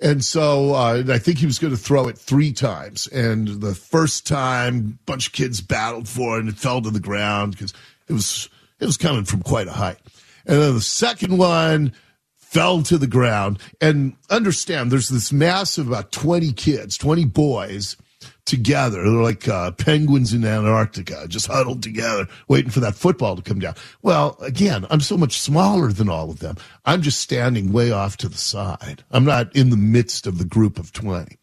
And 0.05 0.23
so 0.23 0.75
uh, 0.75 1.03
I 1.09 1.19
think 1.19 1.39
he 1.39 1.47
was 1.47 1.59
going 1.59 1.73
to 1.73 1.81
throw 1.81 2.09
it 2.09 2.19
three 2.19 2.53
times. 2.53 3.07
And 3.07 3.49
the 3.49 3.75
first 3.75 4.27
time, 4.27 4.99
a 5.01 5.05
bunch 5.07 5.29
of 5.29 5.33
kids 5.33 5.63
battled 5.63 6.07
for 6.07 6.37
it 6.37 6.41
and 6.41 6.51
it 6.51 6.57
fell 6.57 6.83
to 6.83 6.91
the 6.91 7.01
ground 7.01 7.53
because 7.53 7.73
it 8.07 8.13
was 8.13 8.51
it 8.79 8.85
was 8.85 8.99
coming 8.99 9.25
from 9.25 9.43
quite 9.43 9.67
a 9.67 9.73
height. 9.73 9.99
And 10.45 10.61
then 10.61 10.75
the 10.75 10.83
second 10.83 11.39
one 11.39 11.95
fell 12.37 12.83
to 12.83 12.99
the 12.99 13.07
ground. 13.07 13.59
And 13.81 14.15
understand, 14.29 14.93
there's 14.93 15.09
this 15.09 15.33
mass 15.33 15.79
of 15.79 15.89
about 15.89 16.13
20 16.13 16.53
kids, 16.53 16.99
20 16.99 17.25
boys 17.25 17.97
together. 18.45 19.03
They're 19.03 19.23
like 19.23 19.49
uh, 19.49 19.71
penguins 19.73 20.33
in 20.33 20.45
Antarctica, 20.45 21.27
just 21.29 21.47
huddled 21.47 21.83
together, 21.83 22.29
waiting 22.49 22.71
for 22.71 22.81
that 22.81 22.95
football 22.95 23.37
to 23.37 23.43
come 23.43 23.59
down. 23.59 23.75
Well, 24.03 24.37
again, 24.41 24.87
I'm 24.91 25.01
so 25.01 25.17
much 25.17 25.41
smaller 25.41 25.93
than 25.93 26.09
all 26.09 26.31
of 26.31 26.41
them. 26.41 26.57
I'm 26.85 27.03
just 27.03 27.21
standing 27.21 27.73
way 27.73 27.91
off 27.91 28.17
to 28.19 28.29
the 28.29 28.39
side. 28.39 29.03
I'm 29.11 29.25
not 29.25 29.55
in 29.57 29.71
the 29.71 29.77
midst 29.77 30.27
of 30.27 30.39
the 30.39 30.45
group 30.45 30.79
of 30.79 30.93
20. 30.93 31.37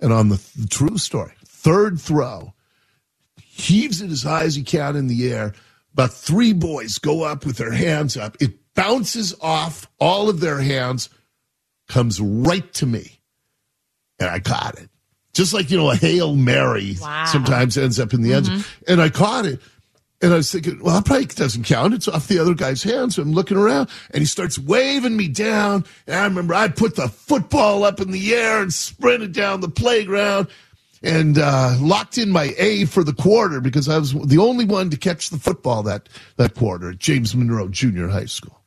And 0.00 0.12
on 0.12 0.28
the, 0.28 0.36
the 0.56 0.68
true 0.68 0.98
story, 0.98 1.32
third 1.44 2.00
throw, 2.00 2.52
heaves 3.36 4.00
it 4.00 4.10
as 4.10 4.22
high 4.22 4.44
as 4.44 4.54
he 4.54 4.62
can 4.62 4.96
in 4.96 5.06
the 5.06 5.32
air. 5.32 5.54
About 5.92 6.12
three 6.12 6.52
boys 6.52 6.98
go 6.98 7.22
up 7.22 7.46
with 7.46 7.56
their 7.56 7.72
hands 7.72 8.16
up. 8.16 8.36
It 8.40 8.74
bounces 8.74 9.34
off 9.40 9.88
all 10.00 10.28
of 10.28 10.40
their 10.40 10.60
hands, 10.60 11.08
comes 11.88 12.20
right 12.20 12.72
to 12.74 12.86
me, 12.86 13.20
and 14.18 14.28
I 14.28 14.40
caught 14.40 14.78
it. 14.78 14.90
Just 15.34 15.52
like, 15.52 15.70
you 15.70 15.76
know, 15.76 15.90
a 15.90 15.96
Hail 15.96 16.34
Mary 16.34 16.96
Wow. 17.00 17.24
sometimes 17.26 17.76
ends 17.76 18.00
up 18.00 18.14
in 18.14 18.22
the 18.22 18.32
end. 18.32 18.48
And 18.88 19.02
I 19.02 19.08
caught 19.10 19.44
it. 19.46 19.60
And 20.22 20.32
I 20.32 20.36
was 20.36 20.50
thinking, 20.50 20.80
well, 20.82 20.94
that 20.94 21.04
probably 21.04 21.26
doesn't 21.26 21.64
count. 21.64 21.92
It's 21.92 22.08
off 22.08 22.28
the 22.28 22.38
other 22.38 22.54
guy's 22.54 22.82
hands. 22.82 23.16
So 23.16 23.22
I'm 23.22 23.32
looking 23.32 23.58
around 23.58 23.90
and 24.12 24.20
he 24.20 24.26
starts 24.26 24.58
waving 24.58 25.16
me 25.16 25.28
down. 25.28 25.84
And 26.06 26.16
I 26.16 26.24
remember 26.24 26.54
I 26.54 26.68
put 26.68 26.96
the 26.96 27.08
football 27.08 27.84
up 27.84 28.00
in 28.00 28.10
the 28.10 28.32
air 28.34 28.62
and 28.62 28.72
sprinted 28.72 29.32
down 29.32 29.60
the 29.60 29.68
playground 29.68 30.46
and 31.02 31.36
uh, 31.36 31.76
locked 31.78 32.16
in 32.16 32.30
my 32.30 32.54
A 32.56 32.86
for 32.86 33.04
the 33.04 33.12
quarter 33.12 33.60
because 33.60 33.86
I 33.88 33.98
was 33.98 34.14
the 34.14 34.38
only 34.38 34.64
one 34.64 34.88
to 34.90 34.96
catch 34.96 35.28
the 35.28 35.36
football 35.38 35.82
that, 35.82 36.08
that 36.36 36.54
quarter 36.54 36.90
at 36.90 36.98
James 36.98 37.34
Monroe 37.36 37.68
Junior 37.68 38.08
High 38.08 38.24
School. 38.24 38.58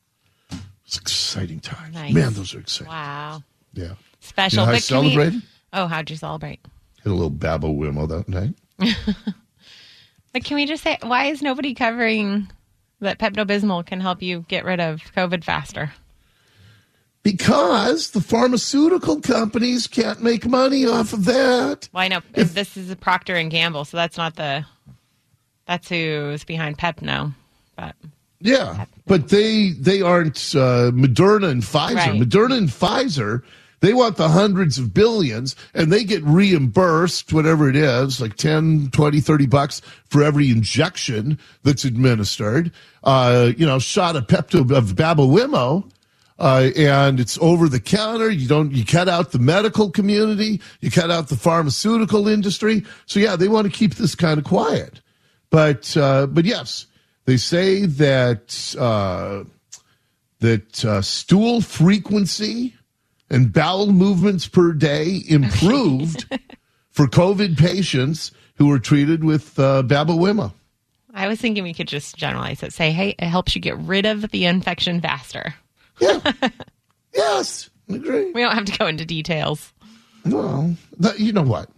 It's 0.85 0.97
exciting 0.99 1.59
times. 1.61 1.95
Nice. 1.95 2.13
Man, 2.13 2.33
those 2.33 2.53
are 2.53 2.59
exciting. 2.59 2.91
Wow. 2.91 3.41
Yeah. 3.73 3.93
Special. 4.19 4.57
You 4.57 4.61
know 4.61 4.65
how 4.65 4.71
I 4.73 4.75
but 4.75 4.85
can 4.87 4.97
we- 5.05 5.09
celebrated? 5.11 5.41
Oh, 5.73 5.87
how'd 5.87 6.09
you 6.09 6.15
celebrate? 6.15 6.59
Had 7.03 7.11
a 7.11 7.15
little 7.15 7.29
babble 7.29 7.75
wimmo 7.75 8.07
that 8.07 8.27
night. 8.27 8.55
But 10.33 10.43
can 10.43 10.55
we 10.55 10.67
just 10.67 10.83
say, 10.83 10.97
why 11.01 11.25
is 11.27 11.41
nobody 11.41 11.73
covering 11.73 12.47
that 12.99 13.17
Pepto 13.17 13.43
Bismol 13.43 13.83
can 13.83 13.99
help 13.99 14.21
you 14.21 14.45
get 14.47 14.65
rid 14.65 14.79
of 14.79 15.01
COVID 15.15 15.43
faster? 15.43 15.91
Because 17.23 18.11
the 18.11 18.21
pharmaceutical 18.21 19.19
companies 19.19 19.87
can't 19.87 20.21
make 20.21 20.45
money 20.45 20.85
off 20.85 21.11
of 21.13 21.25
that. 21.25 21.89
Well, 21.91 22.03
I 22.03 22.07
know 22.07 22.21
this 22.33 22.77
is 22.77 22.91
a 22.91 22.95
Procter 22.95 23.35
and 23.35 23.49
Gamble, 23.49 23.85
so 23.85 23.97
that's 23.97 24.15
not 24.17 24.35
the. 24.35 24.63
That's 25.65 25.89
who's 25.89 26.43
behind 26.43 26.77
Pepto, 26.77 27.33
but 27.75 27.95
Yeah, 28.39 28.85
but 29.07 29.29
they 29.29 29.71
they 29.71 30.01
aren't 30.01 30.37
uh, 30.55 30.91
Moderna 30.91 31.49
and 31.49 31.63
Pfizer. 31.63 31.95
Right. 31.95 32.21
Moderna 32.21 32.57
and 32.59 32.69
Pfizer, 32.69 33.41
they 33.79 33.93
want 33.93 34.17
the 34.17 34.29
hundreds 34.29 34.79
of 34.79 34.93
billions 34.93 35.55
and 35.73 35.91
they 35.91 36.03
get 36.03 36.23
reimbursed 36.23 37.31
whatever 37.31 37.69
it 37.69 37.75
is, 37.75 38.19
like 38.19 38.35
10, 38.35 38.89
20, 38.91 39.19
30 39.19 39.45
bucks 39.45 39.81
for 40.05 40.23
every 40.23 40.49
injection 40.49 41.37
that's 41.63 41.85
administered. 41.85 42.71
Uh, 43.03 43.51
you 43.55 43.65
know, 43.65 43.77
shot 43.77 44.15
of 44.15 44.25
Pepto 44.27 44.75
of 44.75 44.95
Babawimo. 44.95 45.89
Uh, 46.39 46.69
and 46.75 47.19
it's 47.19 47.37
over 47.39 47.67
the 47.67 47.79
counter. 47.79 48.29
You 48.29 48.47
don't, 48.47 48.71
you 48.71 48.85
cut 48.85 49.09
out 49.09 49.31
the 49.31 49.39
medical 49.39 49.89
community. 49.89 50.61
You 50.81 50.91
cut 50.91 51.09
out 51.09 51.29
the 51.29 51.35
pharmaceutical 51.35 52.27
industry. 52.27 52.83
So 53.07 53.19
yeah, 53.19 53.35
they 53.35 53.47
want 53.47 53.65
to 53.65 53.75
keep 53.75 53.95
this 53.95 54.13
kind 54.13 54.37
of 54.37 54.43
quiet. 54.45 55.01
But, 55.49 55.95
uh, 55.97 56.27
but 56.27 56.45
yes, 56.45 56.85
they 57.25 57.37
say 57.37 57.85
that, 57.85 58.75
uh, 58.77 59.45
that 60.39 60.85
uh, 60.85 61.01
stool 61.01 61.61
frequency 61.61 62.76
and 63.29 63.51
bowel 63.51 63.87
movements 63.87 64.47
per 64.47 64.73
day 64.73 65.21
improved 65.27 66.25
for 66.91 67.07
COVID 67.07 67.57
patients 67.57 68.31
who 68.55 68.67
were 68.67 68.79
treated 68.79 69.23
with 69.23 69.57
uh, 69.59 69.83
Babawima. 69.83 70.53
I 71.13 71.27
was 71.27 71.39
thinking 71.39 71.63
we 71.63 71.73
could 71.73 71.87
just 71.87 72.15
generalize 72.15 72.61
it. 72.61 72.73
Say, 72.73 72.91
hey, 72.91 73.15
it 73.17 73.27
helps 73.27 73.55
you 73.55 73.61
get 73.61 73.77
rid 73.79 74.05
of 74.05 74.29
the 74.29 74.45
infection 74.45 75.01
faster. 75.01 75.55
Yeah. 75.99 76.19
yes. 77.13 77.69
I 77.89 77.95
agree. 77.95 78.31
We 78.31 78.41
don't 78.41 78.53
have 78.53 78.65
to 78.65 78.77
go 78.77 78.87
into 78.87 79.05
details. 79.05 79.73
Well, 80.25 80.75
that, 80.99 81.19
you 81.19 81.31
know 81.31 81.43
what? 81.43 81.69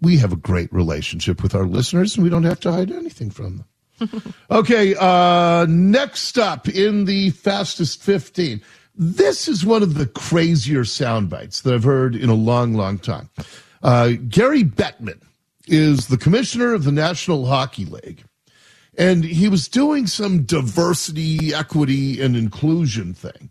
We 0.00 0.18
have 0.18 0.32
a 0.32 0.36
great 0.36 0.72
relationship 0.72 1.42
with 1.42 1.54
our 1.54 1.64
listeners, 1.64 2.14
and 2.14 2.24
we 2.24 2.30
don't 2.30 2.44
have 2.44 2.60
to 2.60 2.72
hide 2.72 2.92
anything 2.92 3.30
from 3.30 3.64
them. 3.98 4.24
okay, 4.50 4.94
uh, 4.98 5.66
next 5.68 6.38
up 6.38 6.68
in 6.68 7.04
the 7.06 7.30
fastest 7.30 8.02
15. 8.02 8.60
This 8.96 9.48
is 9.48 9.64
one 9.64 9.82
of 9.82 9.94
the 9.94 10.06
crazier 10.06 10.84
sound 10.84 11.30
bites 11.30 11.62
that 11.62 11.74
I've 11.74 11.84
heard 11.84 12.14
in 12.14 12.28
a 12.28 12.34
long, 12.34 12.74
long 12.74 12.98
time. 12.98 13.28
Uh, 13.82 14.12
Gary 14.28 14.62
Bettman 14.62 15.20
is 15.66 16.06
the 16.06 16.16
commissioner 16.16 16.74
of 16.74 16.84
the 16.84 16.92
National 16.92 17.46
Hockey 17.46 17.84
League 17.84 18.24
and 18.96 19.24
he 19.24 19.48
was 19.48 19.68
doing 19.68 20.06
some 20.06 20.42
diversity, 20.42 21.54
equity, 21.54 22.20
and 22.20 22.36
inclusion 22.36 23.14
thing. 23.14 23.50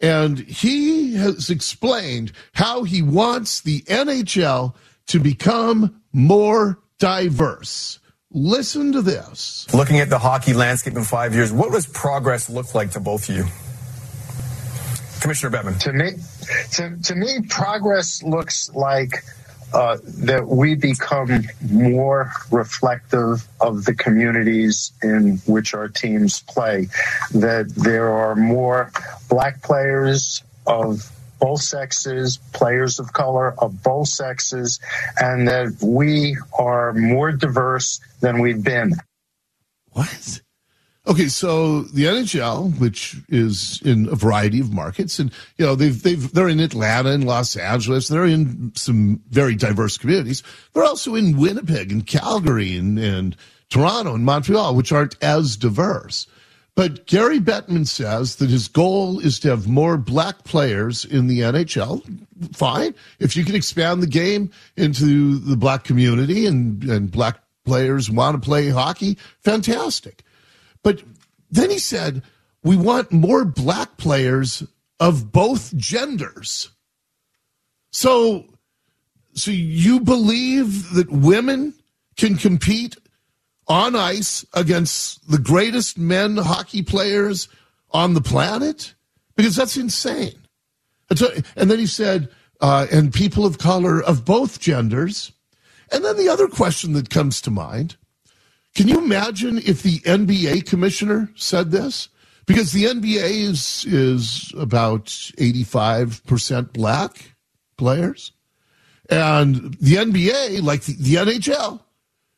And 0.00 0.38
he 0.38 1.14
has 1.14 1.50
explained 1.50 2.32
how 2.52 2.84
he 2.84 3.02
wants 3.02 3.60
the 3.60 3.82
NHL 3.82 4.74
to 5.08 5.18
become 5.18 6.00
more 6.12 6.78
diverse. 6.98 7.98
Listen 8.30 8.92
to 8.92 9.02
this. 9.02 9.66
Looking 9.72 10.00
at 10.00 10.10
the 10.10 10.18
hockey 10.18 10.52
landscape 10.52 10.94
in 10.94 11.04
five 11.04 11.34
years, 11.34 11.52
what 11.52 11.72
does 11.72 11.86
progress 11.86 12.48
look 12.48 12.74
like 12.74 12.90
to 12.92 13.00
both 13.00 13.28
of 13.28 13.36
you? 13.36 13.44
Commissioner 15.20 15.56
Bettman. 15.56 15.78
to 15.80 15.92
me 15.92 16.10
to, 16.72 16.96
to 17.02 17.14
me 17.14 17.40
progress 17.48 18.22
looks 18.22 18.70
like 18.74 19.24
uh, 19.72 19.98
that 20.02 20.46
we 20.46 20.74
become 20.74 21.44
more 21.70 22.32
reflective 22.50 23.46
of 23.60 23.84
the 23.84 23.94
communities 23.94 24.92
in 25.02 25.36
which 25.44 25.74
our 25.74 25.88
teams 25.88 26.40
play 26.42 26.88
that 27.32 27.68
there 27.74 28.08
are 28.08 28.34
more 28.34 28.90
black 29.28 29.62
players 29.62 30.42
of 30.66 31.10
both 31.38 31.60
sexes 31.60 32.38
players 32.52 32.98
of 32.98 33.12
color 33.12 33.54
of 33.58 33.82
both 33.82 34.08
sexes 34.08 34.80
and 35.18 35.48
that 35.48 35.76
we 35.82 36.36
are 36.58 36.92
more 36.94 37.30
diverse 37.30 38.00
than 38.20 38.40
we've 38.40 38.64
been 38.64 38.94
What? 39.92 40.40
Okay, 41.08 41.28
so 41.28 41.82
the 41.82 42.04
NHL, 42.04 42.78
which 42.78 43.16
is 43.30 43.80
in 43.82 44.08
a 44.10 44.14
variety 44.14 44.60
of 44.60 44.74
markets, 44.74 45.18
and 45.18 45.32
you 45.56 45.64
know 45.64 45.74
they've 45.74 46.02
they've 46.02 46.30
they're 46.34 46.50
in 46.50 46.60
Atlanta 46.60 47.12
and 47.12 47.24
Los 47.24 47.56
Angeles, 47.56 48.08
they're 48.08 48.26
in 48.26 48.72
some 48.76 49.22
very 49.30 49.54
diverse 49.54 49.96
communities. 49.96 50.42
They're 50.74 50.84
also 50.84 51.14
in 51.14 51.38
Winnipeg 51.38 51.90
and 51.90 52.06
Calgary 52.06 52.76
and, 52.76 52.98
and 52.98 53.34
Toronto 53.70 54.14
and 54.14 54.26
Montreal, 54.26 54.74
which 54.74 54.92
aren't 54.92 55.16
as 55.22 55.56
diverse. 55.56 56.26
But 56.74 57.06
Gary 57.06 57.40
Bettman 57.40 57.88
says 57.88 58.36
that 58.36 58.50
his 58.50 58.68
goal 58.68 59.18
is 59.18 59.40
to 59.40 59.48
have 59.48 59.66
more 59.66 59.96
black 59.96 60.44
players 60.44 61.06
in 61.06 61.26
the 61.26 61.40
NHL. 61.40 62.02
Fine. 62.54 62.94
If 63.18 63.34
you 63.34 63.44
can 63.46 63.54
expand 63.54 64.02
the 64.02 64.06
game 64.06 64.50
into 64.76 65.38
the 65.38 65.56
black 65.56 65.84
community 65.84 66.46
and, 66.46 66.84
and 66.84 67.10
black 67.10 67.40
players 67.64 68.10
want 68.10 68.40
to 68.40 68.46
play 68.46 68.68
hockey, 68.68 69.16
fantastic. 69.42 70.22
But 70.88 71.02
then 71.50 71.68
he 71.68 71.78
said, 71.78 72.22
we 72.64 72.74
want 72.74 73.12
more 73.12 73.44
black 73.44 73.98
players 73.98 74.62
of 74.98 75.30
both 75.30 75.76
genders. 75.76 76.70
So, 77.92 78.46
so 79.34 79.50
you 79.50 80.00
believe 80.00 80.94
that 80.94 81.10
women 81.10 81.74
can 82.16 82.38
compete 82.38 82.96
on 83.66 83.96
ice 83.96 84.46
against 84.54 85.30
the 85.30 85.36
greatest 85.36 85.98
men 85.98 86.38
hockey 86.38 86.80
players 86.80 87.48
on 87.90 88.14
the 88.14 88.22
planet? 88.22 88.94
Because 89.36 89.56
that's 89.56 89.76
insane. 89.76 90.40
And 91.10 91.70
then 91.70 91.78
he 91.78 91.86
said, 91.86 92.30
uh, 92.62 92.86
and 92.90 93.12
people 93.12 93.44
of 93.44 93.58
color 93.58 94.02
of 94.02 94.24
both 94.24 94.58
genders. 94.58 95.32
And 95.92 96.02
then 96.02 96.16
the 96.16 96.30
other 96.30 96.48
question 96.48 96.94
that 96.94 97.10
comes 97.10 97.42
to 97.42 97.50
mind 97.50 97.98
can 98.78 98.86
you 98.86 98.98
imagine 98.98 99.58
if 99.58 99.82
the 99.82 99.98
NBA 100.02 100.64
commissioner 100.64 101.32
said 101.34 101.72
this? 101.72 102.08
Because 102.46 102.70
the 102.70 102.84
NBA 102.84 103.28
is 103.28 103.84
is 103.88 104.52
about 104.56 105.06
85% 105.06 106.72
black 106.74 107.34
players. 107.76 108.30
And 109.10 109.74
the 109.80 109.96
NBA, 109.96 110.62
like 110.62 110.82
the, 110.82 110.94
the 110.94 111.14
NHL, 111.16 111.80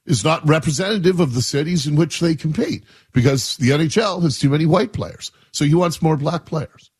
is 0.06 0.24
not 0.24 0.48
representative 0.48 1.20
of 1.20 1.34
the 1.34 1.42
cities 1.42 1.86
in 1.86 1.94
which 1.94 2.20
they 2.20 2.34
compete 2.34 2.84
because 3.12 3.58
the 3.58 3.68
NHL 3.68 4.22
has 4.22 4.38
too 4.38 4.48
many 4.48 4.64
white 4.64 4.94
players. 4.94 5.30
So 5.52 5.66
he 5.66 5.74
wants 5.74 6.00
more 6.00 6.16
black 6.16 6.46
players. 6.46 6.90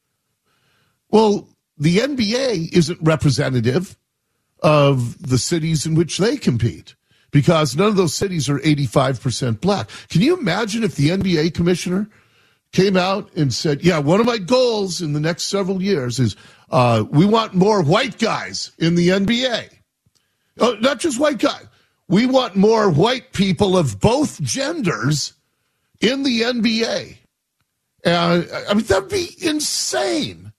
Well, 1.09 1.49
the 1.79 1.97
NBA 1.97 2.75
isn't 2.75 2.99
representative 3.01 3.97
of 4.63 5.31
the 5.31 5.39
cities 5.39 5.87
in 5.87 5.95
which 5.95 6.19
they 6.19 6.37
compete 6.37 6.95
because 7.31 7.77
none 7.77 7.89
of 7.89 7.97
those 7.97 8.15
cities 8.15 8.49
are 8.49 8.59
85% 8.59 9.61
black. 9.61 9.89
Can 10.09 10.21
you 10.23 10.37
imagine 10.37 10.85
if 10.85 10.97
the 10.97 11.11
NBA 11.11 11.55
commissioner 11.55 12.09
came 12.73 12.97
out 12.97 13.33
and 13.35 13.53
said, 13.53 13.83
Yeah, 13.83 13.99
one 13.99 14.21
of 14.21 14.27
my 14.27 14.39
goals 14.39 15.01
in 15.01 15.13
the 15.13 15.21
next 15.21 15.45
several 15.45 15.83
years 15.83 16.19
is 16.19 16.37
uh, 16.71 17.05
we 17.11 17.27
want 17.27 17.55
more 17.55 17.83
white 17.83 18.19
guys 18.19 18.73
in 18.79 18.95
the 18.95 19.09
NBA? 19.09 19.69
Oh, 20.59 20.77
not 20.81 21.01
just 21.01 21.19
white 21.19 21.39
guys. 21.39 21.67
We 22.09 22.27
want 22.27 22.57
more 22.57 22.91
white 22.91 23.33
people 23.33 23.77
of 23.77 24.01
both 24.01 24.41
genders 24.43 25.33
in 26.01 26.23
the 26.23 26.43
NBA. 26.43 27.17
I 28.05 28.75
mean, 28.75 28.85
that'd 28.85 29.09
be 29.09 29.29
insane 29.41 30.53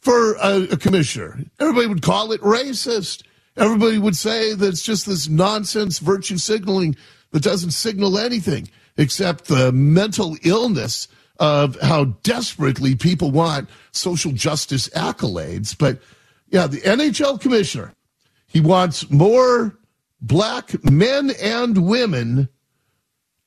for 0.00 0.34
a, 0.34 0.68
a, 0.72 0.76
commissioner. 0.76 1.38
Everybody 1.60 1.86
would 1.86 2.02
call 2.02 2.32
it 2.32 2.40
racist. 2.40 3.22
Everybody 3.58 3.98
would 3.98 4.16
say 4.16 4.54
that 4.54 4.68
it's 4.68 4.82
just 4.82 5.06
this 5.06 5.28
nonsense 5.28 5.98
virtue 5.98 6.38
signaling 6.38 6.96
that 7.32 7.42
doesn't 7.42 7.72
signal 7.72 8.18
anything 8.18 8.68
except 8.96 9.46
the 9.46 9.72
mental 9.72 10.36
illness 10.44 11.08
of 11.38 11.80
how 11.80 12.04
desperately 12.22 12.94
people 12.94 13.30
want 13.30 13.68
social 13.92 14.32
justice 14.32 14.88
accolades. 14.90 15.76
But 15.76 16.00
yeah, 16.50 16.66
the 16.66 16.80
NHL 16.80 17.40
commissioner, 17.40 17.94
he 18.46 18.60
wants 18.60 19.10
more 19.10 19.78
black 20.20 20.82
men 20.84 21.30
and 21.40 21.86
women 21.86 22.48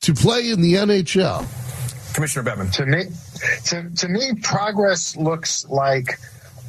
to 0.02 0.14
play 0.14 0.50
in 0.50 0.60
the 0.60 0.74
NHL. 0.74 1.46
Commissioner 2.14 2.50
Bettman. 2.50 2.72
To 2.72 2.86
me, 2.86 3.04
to, 3.64 3.90
to 3.96 4.08
me, 4.08 4.34
progress 4.42 5.16
looks 5.16 5.66
like 5.68 6.18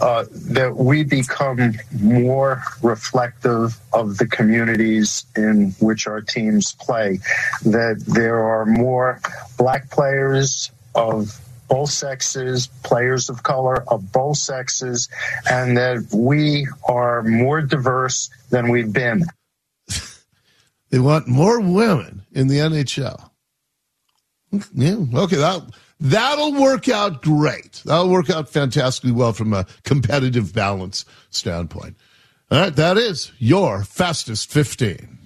uh, 0.02 0.26
that 0.32 0.76
we 0.76 1.04
become 1.04 1.74
more 2.00 2.64
reflective 2.82 3.80
of 3.94 4.18
the 4.18 4.28
communities 4.28 5.26
in 5.36 5.72
which 5.80 6.08
our 6.08 6.22
teams 6.22 6.74
play. 6.80 7.20
That 7.66 8.04
there 8.08 8.40
are 8.40 8.66
more 8.66 9.20
black 9.58 9.90
players 9.90 10.72
of 10.96 11.40
both 11.70 11.90
sexes, 11.90 12.68
players 12.84 13.30
of 13.30 13.44
color 13.44 13.84
of 13.90 14.12
both 14.12 14.38
sexes, 14.38 15.10
and 15.50 15.78
that 15.78 16.06
we 16.14 16.68
are 16.88 17.24
more 17.24 17.62
diverse 17.62 18.30
than 18.50 18.70
we've 18.70 18.94
been. 18.94 19.26
they 20.90 21.00
want 21.00 21.28
more 21.28 21.60
women 21.60 22.24
in 22.32 22.48
the 22.48 22.58
NHL. 22.58 23.30
Yeah, 24.74 24.98
okay, 25.16 25.38
that 25.38 25.64
that'll 26.04 26.54
work 26.54 26.88
out 26.90 27.24
great. 27.24 27.82
That'll 27.86 28.10
work 28.10 28.30
out 28.30 28.50
fantastically 28.50 29.12
well 29.12 29.34
from 29.34 29.54
a 29.54 29.66
competitive 29.84 30.54
balance 30.54 31.06
standpoint. 31.32 31.96
All 32.52 32.60
right, 32.60 32.76
that 32.76 32.98
is 32.98 33.32
your 33.40 33.84
fastest 33.84 34.52
15. 34.52 35.18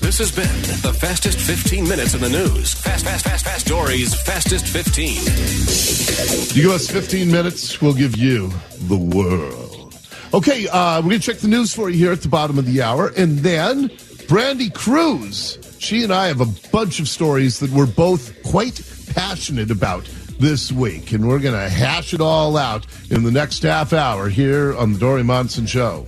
This 0.00 0.18
has 0.18 0.30
been 0.30 0.44
the 0.82 0.92
fastest 0.98 1.38
15 1.38 1.88
minutes 1.88 2.14
in 2.14 2.20
the 2.20 2.28
news. 2.28 2.74
Fast, 2.74 3.04
fast, 3.04 3.24
fast, 3.24 3.44
fast 3.44 3.66
stories. 3.66 4.14
Fastest 4.22 4.66
15. 4.66 6.54
You 6.54 6.62
give 6.62 6.72
us 6.72 6.90
15 6.90 7.30
minutes, 7.30 7.80
we'll 7.80 7.94
give 7.94 8.16
you 8.16 8.50
the 8.82 8.98
world. 8.98 9.98
Okay, 10.34 10.68
uh, 10.68 11.00
we're 11.00 11.10
going 11.10 11.20
to 11.20 11.26
check 11.32 11.38
the 11.38 11.48
news 11.48 11.72
for 11.72 11.88
you 11.88 11.96
here 11.96 12.12
at 12.12 12.22
the 12.22 12.28
bottom 12.28 12.58
of 12.58 12.66
the 12.66 12.82
hour. 12.82 13.12
And 13.16 13.38
then 13.38 13.88
Brandi 14.28 14.72
Kruse, 14.72 15.58
she 15.80 16.02
and 16.02 16.12
I 16.12 16.26
have 16.26 16.40
a 16.40 16.68
bunch 16.70 17.00
of 17.00 17.08
stories 17.08 17.60
that 17.60 17.70
we're 17.70 17.86
both 17.86 18.42
quite 18.42 18.80
passionate 19.14 19.70
about 19.70 20.08
this 20.38 20.72
week, 20.72 21.12
and 21.12 21.28
we're 21.28 21.38
going 21.38 21.54
to 21.54 21.68
hash 21.68 22.14
it 22.14 22.20
all 22.20 22.56
out 22.56 22.86
in 23.10 23.22
the 23.22 23.30
next 23.30 23.62
half 23.62 23.92
hour 23.92 24.28
here 24.28 24.76
on 24.76 24.92
the 24.92 24.98
Dori 24.98 25.22
Monson 25.22 25.66
Show. 25.66 26.06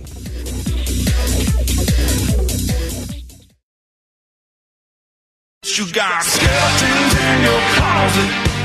You 5.77 5.91
got 5.91 6.23
skeletons 6.23 7.13
in 7.19 7.41
your 7.43 7.61
closet, 7.75 8.56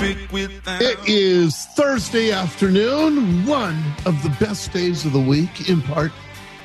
It 0.00 0.98
is 1.08 1.64
Thursday 1.74 2.30
afternoon, 2.30 3.44
one 3.46 3.82
of 4.06 4.22
the 4.22 4.28
best 4.38 4.72
days 4.72 5.04
of 5.04 5.12
the 5.12 5.18
week, 5.20 5.68
in 5.68 5.82
part 5.82 6.12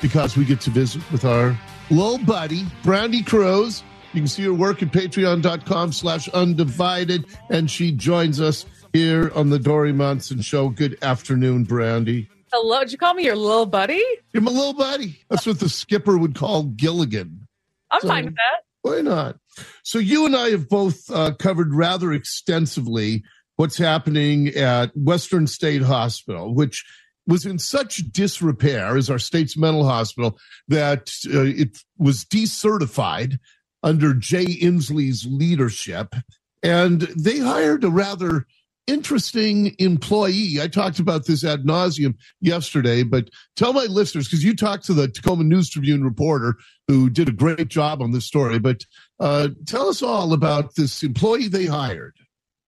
because 0.00 0.36
we 0.36 0.44
get 0.44 0.60
to 0.62 0.70
visit 0.70 1.02
with 1.10 1.24
our 1.24 1.58
little 1.90 2.18
buddy, 2.18 2.62
Brandi 2.84 3.26
Kruse. 3.26 3.82
You 4.12 4.20
can 4.20 4.28
see 4.28 4.44
her 4.44 4.54
work 4.54 4.82
at 4.84 4.92
patreon.com 4.92 5.90
slash 5.92 6.28
undivided, 6.28 7.26
and 7.50 7.68
she 7.68 7.90
joins 7.90 8.40
us 8.40 8.66
here 8.92 9.32
on 9.34 9.50
the 9.50 9.58
Dori 9.58 9.92
Monson 9.92 10.40
Show. 10.40 10.68
Good 10.68 10.96
afternoon, 11.02 11.66
Brandi. 11.66 12.28
Hello. 12.52 12.80
Did 12.80 12.92
you 12.92 12.98
call 12.98 13.14
me 13.14 13.24
your 13.24 13.34
little 13.34 13.66
buddy? 13.66 14.00
You're 14.32 14.44
my 14.44 14.52
little 14.52 14.74
buddy. 14.74 15.18
That's 15.28 15.44
what 15.44 15.58
the 15.58 15.68
skipper 15.68 16.16
would 16.16 16.36
call 16.36 16.62
Gilligan. 16.64 17.48
I'm 17.90 18.00
So- 18.00 18.08
fine 18.08 18.26
with 18.26 18.34
that. 18.36 18.60
Why 18.84 19.00
not? 19.00 19.38
So 19.82 19.98
you 19.98 20.26
and 20.26 20.36
I 20.36 20.50
have 20.50 20.68
both 20.68 21.10
uh, 21.10 21.32
covered 21.38 21.74
rather 21.74 22.12
extensively 22.12 23.24
what's 23.56 23.78
happening 23.78 24.48
at 24.48 24.94
Western 24.94 25.46
State 25.46 25.80
Hospital, 25.80 26.54
which 26.54 26.84
was 27.26 27.46
in 27.46 27.58
such 27.58 28.12
disrepair 28.12 28.98
as 28.98 29.08
our 29.08 29.18
state's 29.18 29.56
mental 29.56 29.88
hospital 29.88 30.38
that 30.68 31.10
uh, 31.32 31.44
it 31.44 31.78
was 31.96 32.26
decertified 32.26 33.38
under 33.82 34.12
Jay 34.12 34.44
Inslee's 34.44 35.24
leadership. 35.24 36.14
And 36.62 37.00
they 37.16 37.38
hired 37.38 37.84
a 37.84 37.90
rather 37.90 38.46
interesting 38.86 39.74
employee. 39.78 40.60
I 40.60 40.68
talked 40.68 40.98
about 40.98 41.26
this 41.26 41.44
ad 41.44 41.64
nauseum 41.64 42.14
yesterday, 42.40 43.02
but 43.02 43.28
tell 43.56 43.72
my 43.72 43.84
listeners, 43.84 44.26
because 44.26 44.44
you 44.44 44.54
talked 44.54 44.84
to 44.86 44.94
the 44.94 45.08
Tacoma 45.08 45.44
News 45.44 45.70
Tribune 45.70 46.04
reporter 46.04 46.56
who 46.88 47.08
did 47.08 47.28
a 47.28 47.32
great 47.32 47.68
job 47.68 48.02
on 48.02 48.12
this 48.12 48.26
story, 48.26 48.58
but 48.58 48.82
uh, 49.20 49.48
tell 49.66 49.88
us 49.88 50.02
all 50.02 50.32
about 50.32 50.74
this 50.74 51.02
employee 51.02 51.48
they 51.48 51.66
hired. 51.66 52.14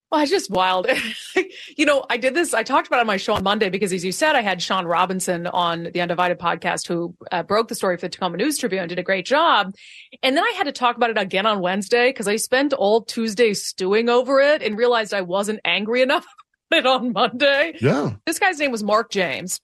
Well, 0.09 0.21
it's 0.21 0.31
just 0.31 0.49
wild. 0.49 0.87
you 1.75 1.85
know, 1.85 2.05
I 2.09 2.15
did 2.15 2.33
this, 2.33 2.53
I 2.53 2.63
talked 2.63 2.87
about 2.87 2.97
it 2.97 3.01
on 3.01 3.07
my 3.07 3.17
show 3.17 3.33
on 3.33 3.43
Monday 3.43 3.69
because, 3.69 3.91
as 3.91 4.05
you 4.05 4.13
said, 4.13 4.35
I 4.35 4.41
had 4.41 4.61
Sean 4.61 4.85
Robinson 4.85 5.47
on 5.47 5.89
the 5.93 5.99
Undivided 5.99 6.39
podcast 6.39 6.87
who 6.87 7.13
uh, 7.31 7.43
broke 7.43 7.67
the 7.67 7.75
story 7.75 7.97
for 7.97 8.01
the 8.01 8.09
Tacoma 8.09 8.37
News 8.37 8.57
Tribune, 8.57 8.83
and 8.83 8.89
did 8.89 8.99
a 8.99 9.03
great 9.03 9.25
job. 9.25 9.73
And 10.23 10.37
then 10.37 10.45
I 10.45 10.53
had 10.55 10.63
to 10.63 10.71
talk 10.71 10.95
about 10.95 11.09
it 11.09 11.17
again 11.17 11.45
on 11.45 11.59
Wednesday 11.59 12.09
because 12.09 12.27
I 12.27 12.37
spent 12.37 12.71
all 12.71 13.03
Tuesday 13.03 13.53
stewing 13.53 14.07
over 14.07 14.39
it 14.39 14.61
and 14.61 14.77
realized 14.77 15.13
I 15.13 15.21
wasn't 15.21 15.59
angry 15.65 16.01
enough 16.01 16.25
about 16.71 16.79
it 16.79 16.85
on 16.85 17.11
Monday. 17.11 17.73
Yeah. 17.81 18.13
This 18.25 18.39
guy's 18.39 18.59
name 18.59 18.71
was 18.71 18.83
Mark 18.83 19.11
James, 19.11 19.59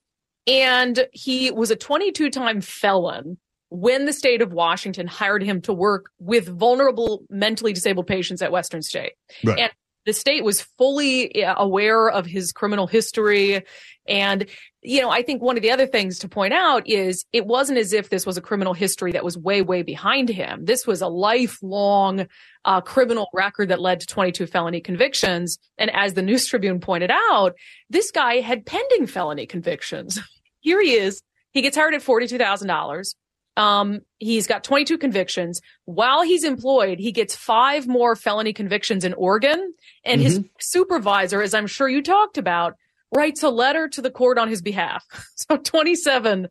and 0.46 1.06
he 1.12 1.52
was 1.52 1.70
a 1.70 1.76
22 1.76 2.28
time 2.28 2.60
felon 2.60 3.38
when 3.70 4.04
the 4.04 4.12
state 4.12 4.42
of 4.42 4.52
Washington 4.52 5.06
hired 5.06 5.42
him 5.42 5.62
to 5.62 5.72
work 5.72 6.10
with 6.18 6.46
vulnerable 6.46 7.24
mentally 7.30 7.72
disabled 7.72 8.06
patients 8.06 8.42
at 8.42 8.52
Western 8.52 8.82
State. 8.82 9.14
Right. 9.42 9.58
And 9.58 9.72
the 10.06 10.12
state 10.12 10.44
was 10.44 10.62
fully 10.62 11.44
aware 11.44 12.08
of 12.08 12.26
his 12.26 12.52
criminal 12.52 12.86
history. 12.86 13.62
And, 14.06 14.46
you 14.82 15.00
know, 15.00 15.10
I 15.10 15.22
think 15.22 15.42
one 15.42 15.56
of 15.56 15.62
the 15.62 15.70
other 15.70 15.86
things 15.86 16.18
to 16.20 16.28
point 16.28 16.52
out 16.52 16.86
is 16.86 17.24
it 17.32 17.46
wasn't 17.46 17.78
as 17.78 17.92
if 17.92 18.10
this 18.10 18.26
was 18.26 18.36
a 18.36 18.42
criminal 18.42 18.74
history 18.74 19.12
that 19.12 19.24
was 19.24 19.38
way, 19.38 19.62
way 19.62 19.82
behind 19.82 20.28
him. 20.28 20.64
This 20.64 20.86
was 20.86 21.00
a 21.00 21.08
lifelong 21.08 22.26
uh, 22.64 22.80
criminal 22.82 23.28
record 23.32 23.70
that 23.70 23.80
led 23.80 24.00
to 24.00 24.06
22 24.06 24.46
felony 24.46 24.80
convictions. 24.80 25.58
And 25.78 25.90
as 25.94 26.14
the 26.14 26.22
News 26.22 26.46
Tribune 26.46 26.80
pointed 26.80 27.10
out, 27.10 27.54
this 27.88 28.10
guy 28.10 28.40
had 28.40 28.66
pending 28.66 29.06
felony 29.06 29.46
convictions. 29.46 30.18
Here 30.60 30.82
he 30.82 30.94
is. 30.94 31.22
He 31.52 31.62
gets 31.62 31.76
hired 31.76 31.94
at 31.94 32.02
$42,000. 32.02 33.14
Um, 33.56 34.00
he's 34.18 34.46
got 34.46 34.64
22 34.64 34.98
convictions. 34.98 35.60
While 35.84 36.22
he's 36.22 36.44
employed, 36.44 36.98
he 36.98 37.12
gets 37.12 37.36
five 37.36 37.86
more 37.86 38.16
felony 38.16 38.52
convictions 38.52 39.04
in 39.04 39.14
Oregon. 39.14 39.74
And 40.04 40.20
his 40.20 40.42
supervisor, 40.60 41.40
as 41.40 41.54
I'm 41.54 41.66
sure 41.66 41.88
you 41.88 42.02
talked 42.02 42.38
about, 42.38 42.74
writes 43.14 43.42
a 43.42 43.50
letter 43.50 43.88
to 43.88 44.02
the 44.02 44.10
court 44.10 44.38
on 44.38 44.48
his 44.48 44.62
behalf. 44.62 45.04
So 45.36 45.58
27 45.58 46.48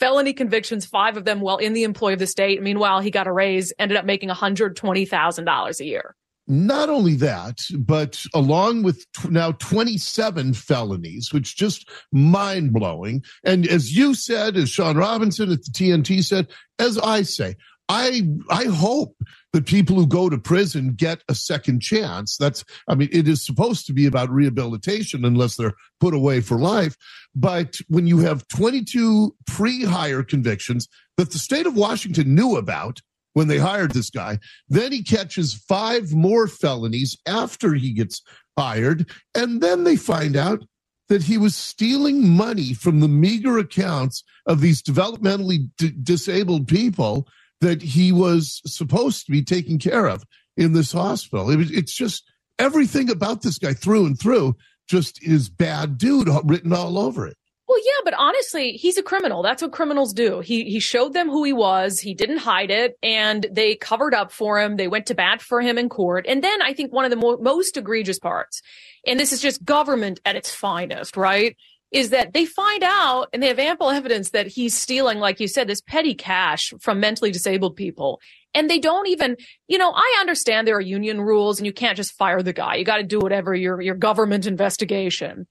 felony 0.00 0.32
convictions, 0.32 0.84
five 0.84 1.16
of 1.16 1.24
them 1.24 1.40
while 1.40 1.58
in 1.58 1.74
the 1.74 1.84
employ 1.84 2.14
of 2.14 2.18
the 2.18 2.26
state. 2.26 2.60
Meanwhile, 2.60 3.00
he 3.00 3.12
got 3.12 3.28
a 3.28 3.32
raise, 3.32 3.72
ended 3.78 3.96
up 3.96 4.04
making 4.04 4.30
$120,000 4.30 5.80
a 5.80 5.84
year. 5.84 6.16
Not 6.48 6.88
only 6.88 7.14
that, 7.16 7.60
but 7.78 8.24
along 8.34 8.82
with 8.82 9.06
now 9.28 9.52
27 9.52 10.54
felonies, 10.54 11.32
which 11.32 11.56
just 11.56 11.88
mind 12.10 12.72
blowing. 12.72 13.22
And 13.44 13.66
as 13.66 13.96
you 13.96 14.14
said, 14.14 14.56
as 14.56 14.68
Sean 14.68 14.96
Robinson 14.96 15.52
at 15.52 15.64
the 15.64 15.70
TNT 15.70 16.24
said, 16.24 16.48
as 16.80 16.98
I 16.98 17.22
say, 17.22 17.54
I 17.88 18.22
I 18.48 18.64
hope 18.64 19.16
that 19.52 19.66
people 19.66 19.96
who 19.96 20.06
go 20.06 20.30
to 20.30 20.38
prison 20.38 20.94
get 20.94 21.22
a 21.28 21.34
second 21.34 21.80
chance. 21.80 22.36
That's 22.36 22.64
I 22.88 22.94
mean, 22.94 23.10
it 23.12 23.28
is 23.28 23.44
supposed 23.44 23.86
to 23.86 23.92
be 23.92 24.06
about 24.06 24.30
rehabilitation 24.30 25.24
unless 25.24 25.56
they're 25.56 25.74
put 26.00 26.14
away 26.14 26.40
for 26.40 26.58
life. 26.58 26.96
But 27.34 27.76
when 27.88 28.06
you 28.06 28.18
have 28.20 28.48
22 28.48 29.34
pre-hire 29.46 30.22
convictions 30.22 30.88
that 31.16 31.32
the 31.32 31.38
state 31.38 31.66
of 31.66 31.76
Washington 31.76 32.34
knew 32.34 32.56
about 32.56 33.00
when 33.34 33.48
they 33.48 33.58
hired 33.58 33.92
this 33.92 34.10
guy, 34.10 34.38
then 34.68 34.92
he 34.92 35.02
catches 35.02 35.54
five 35.54 36.12
more 36.12 36.46
felonies 36.46 37.16
after 37.26 37.74
he 37.74 37.92
gets 37.92 38.22
hired, 38.58 39.08
and 39.34 39.60
then 39.60 39.84
they 39.84 39.96
find 39.96 40.36
out 40.36 40.62
that 41.08 41.22
he 41.24 41.36
was 41.36 41.54
stealing 41.54 42.28
money 42.28 42.72
from 42.72 43.00
the 43.00 43.08
meager 43.08 43.58
accounts 43.58 44.24
of 44.46 44.60
these 44.60 44.82
developmentally 44.82 45.68
d- 45.76 45.92
disabled 46.02 46.68
people 46.68 47.26
that 47.60 47.82
he 47.82 48.12
was 48.12 48.60
supposed 48.66 49.26
to 49.26 49.32
be 49.32 49.42
taking 49.42 49.78
care 49.78 50.06
of 50.06 50.24
in 50.56 50.72
this 50.72 50.92
hospital. 50.92 51.50
It, 51.50 51.70
it's 51.70 51.94
just 51.94 52.24
everything 52.58 53.10
about 53.10 53.42
this 53.42 53.58
guy 53.58 53.72
through 53.72 54.06
and 54.06 54.18
through 54.18 54.56
just 54.88 55.22
is 55.22 55.48
bad 55.48 55.98
dude 55.98 56.28
written 56.44 56.72
all 56.72 56.98
over 56.98 57.26
it. 57.26 57.36
Well, 57.72 57.80
yeah, 57.82 58.02
but 58.04 58.12
honestly, 58.18 58.72
he's 58.72 58.98
a 58.98 59.02
criminal. 59.02 59.42
That's 59.42 59.62
what 59.62 59.72
criminals 59.72 60.12
do. 60.12 60.40
He 60.40 60.64
he 60.64 60.78
showed 60.78 61.14
them 61.14 61.30
who 61.30 61.42
he 61.42 61.54
was. 61.54 61.98
He 61.98 62.12
didn't 62.12 62.36
hide 62.36 62.70
it, 62.70 62.98
and 63.02 63.46
they 63.50 63.76
covered 63.76 64.12
up 64.12 64.30
for 64.30 64.60
him. 64.60 64.76
They 64.76 64.88
went 64.88 65.06
to 65.06 65.14
bat 65.14 65.40
for 65.40 65.62
him 65.62 65.78
in 65.78 65.88
court. 65.88 66.26
And 66.28 66.44
then 66.44 66.60
I 66.60 66.74
think 66.74 66.92
one 66.92 67.06
of 67.06 67.10
the 67.10 67.16
mo- 67.16 67.38
most 67.38 67.78
egregious 67.78 68.18
parts, 68.18 68.60
and 69.06 69.18
this 69.18 69.32
is 69.32 69.40
just 69.40 69.64
government 69.64 70.20
at 70.26 70.36
its 70.36 70.54
finest, 70.54 71.16
right? 71.16 71.56
Is 71.90 72.10
that 72.10 72.34
they 72.34 72.44
find 72.44 72.82
out 72.82 73.28
and 73.32 73.42
they 73.42 73.48
have 73.48 73.58
ample 73.58 73.88
evidence 73.88 74.30
that 74.32 74.48
he's 74.48 74.74
stealing, 74.74 75.18
like 75.18 75.40
you 75.40 75.48
said, 75.48 75.66
this 75.66 75.80
petty 75.80 76.14
cash 76.14 76.74
from 76.78 77.00
mentally 77.00 77.30
disabled 77.30 77.76
people. 77.76 78.20
And 78.52 78.68
they 78.68 78.80
don't 78.80 79.08
even, 79.08 79.38
you 79.66 79.78
know, 79.78 79.92
I 79.92 80.18
understand 80.20 80.68
there 80.68 80.76
are 80.76 80.80
union 80.80 81.22
rules 81.22 81.58
and 81.58 81.66
you 81.66 81.72
can't 81.72 81.96
just 81.96 82.12
fire 82.18 82.42
the 82.42 82.52
guy. 82.52 82.74
You 82.74 82.84
got 82.84 82.98
to 82.98 83.02
do 83.02 83.18
whatever 83.18 83.54
your, 83.54 83.80
your 83.80 83.94
government 83.94 84.46
investigation 84.46 85.46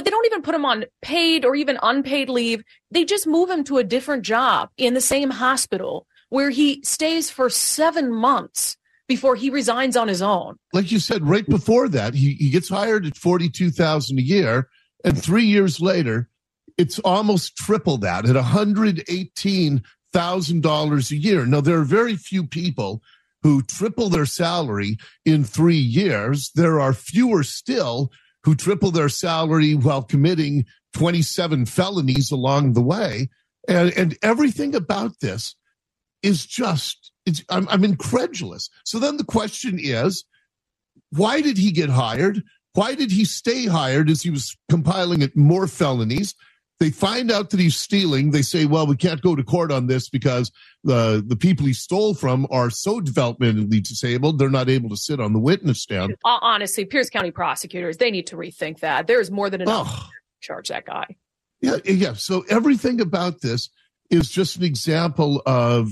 but 0.00 0.06
they 0.06 0.10
don't 0.10 0.24
even 0.24 0.40
put 0.40 0.54
him 0.54 0.64
on 0.64 0.86
paid 1.02 1.44
or 1.44 1.54
even 1.54 1.78
unpaid 1.82 2.30
leave. 2.30 2.64
They 2.90 3.04
just 3.04 3.26
move 3.26 3.50
him 3.50 3.64
to 3.64 3.76
a 3.76 3.84
different 3.84 4.22
job 4.22 4.70
in 4.78 4.94
the 4.94 5.00
same 5.02 5.28
hospital 5.28 6.06
where 6.30 6.48
he 6.48 6.80
stays 6.82 7.28
for 7.28 7.50
seven 7.50 8.10
months 8.10 8.78
before 9.08 9.36
he 9.36 9.50
resigns 9.50 9.98
on 9.98 10.08
his 10.08 10.22
own. 10.22 10.56
Like 10.72 10.90
you 10.90 11.00
said, 11.00 11.28
right 11.28 11.46
before 11.46 11.86
that, 11.90 12.14
he, 12.14 12.32
he 12.32 12.48
gets 12.48 12.70
hired 12.70 13.04
at 13.04 13.14
42000 13.14 14.18
a 14.18 14.22
year. 14.22 14.70
And 15.04 15.22
three 15.22 15.44
years 15.44 15.82
later, 15.82 16.30
it's 16.78 16.98
almost 17.00 17.58
triple 17.58 17.98
that 17.98 18.24
at 18.24 18.36
$118,000 18.36 21.10
a 21.10 21.16
year. 21.16 21.44
Now, 21.44 21.60
there 21.60 21.78
are 21.78 21.84
very 21.84 22.16
few 22.16 22.46
people 22.46 23.02
who 23.42 23.60
triple 23.60 24.08
their 24.08 24.24
salary 24.24 24.96
in 25.26 25.44
three 25.44 25.76
years. 25.76 26.50
There 26.54 26.80
are 26.80 26.94
fewer 26.94 27.42
still 27.42 28.10
who 28.44 28.54
triple 28.54 28.90
their 28.90 29.08
salary 29.08 29.74
while 29.74 30.02
committing 30.02 30.64
27 30.94 31.66
felonies 31.66 32.30
along 32.30 32.72
the 32.72 32.82
way. 32.82 33.28
And, 33.68 33.92
and 33.96 34.18
everything 34.22 34.74
about 34.74 35.20
this 35.20 35.54
is 36.22 36.46
just, 36.46 37.12
I'm, 37.48 37.68
I'm 37.68 37.84
incredulous. 37.84 38.68
So 38.84 38.98
then 38.98 39.16
the 39.16 39.24
question 39.24 39.78
is, 39.80 40.24
why 41.10 41.40
did 41.40 41.58
he 41.58 41.72
get 41.72 41.90
hired? 41.90 42.42
Why 42.74 42.94
did 42.94 43.10
he 43.10 43.24
stay 43.24 43.66
hired 43.66 44.08
as 44.10 44.22
he 44.22 44.30
was 44.30 44.56
compiling 44.70 45.28
more 45.34 45.66
felonies? 45.66 46.34
They 46.80 46.90
find 46.90 47.30
out 47.30 47.50
that 47.50 47.60
he's 47.60 47.76
stealing. 47.76 48.30
They 48.30 48.40
say, 48.40 48.64
well, 48.64 48.86
we 48.86 48.96
can't 48.96 49.20
go 49.20 49.36
to 49.36 49.44
court 49.44 49.70
on 49.70 49.86
this 49.86 50.08
because 50.08 50.50
the, 50.82 51.22
the 51.24 51.36
people 51.36 51.66
he 51.66 51.74
stole 51.74 52.14
from 52.14 52.46
are 52.50 52.70
so 52.70 53.02
developmentally 53.02 53.86
disabled, 53.86 54.38
they're 54.38 54.48
not 54.48 54.70
able 54.70 54.88
to 54.88 54.96
sit 54.96 55.20
on 55.20 55.34
the 55.34 55.38
witness 55.38 55.82
stand. 55.82 56.16
Honestly, 56.24 56.86
Pierce 56.86 57.10
County 57.10 57.30
prosecutors, 57.30 57.98
they 57.98 58.10
need 58.10 58.26
to 58.28 58.36
rethink 58.36 58.80
that. 58.80 59.06
There's 59.06 59.30
more 59.30 59.50
than 59.50 59.60
enough 59.60 59.88
oh. 59.90 60.08
to 60.40 60.46
charge 60.46 60.68
that 60.68 60.86
guy. 60.86 61.04
Yeah, 61.60 61.76
yeah. 61.84 62.14
So 62.14 62.46
everything 62.48 63.02
about 63.02 63.42
this 63.42 63.68
is 64.08 64.30
just 64.30 64.56
an 64.56 64.64
example 64.64 65.42
of 65.44 65.90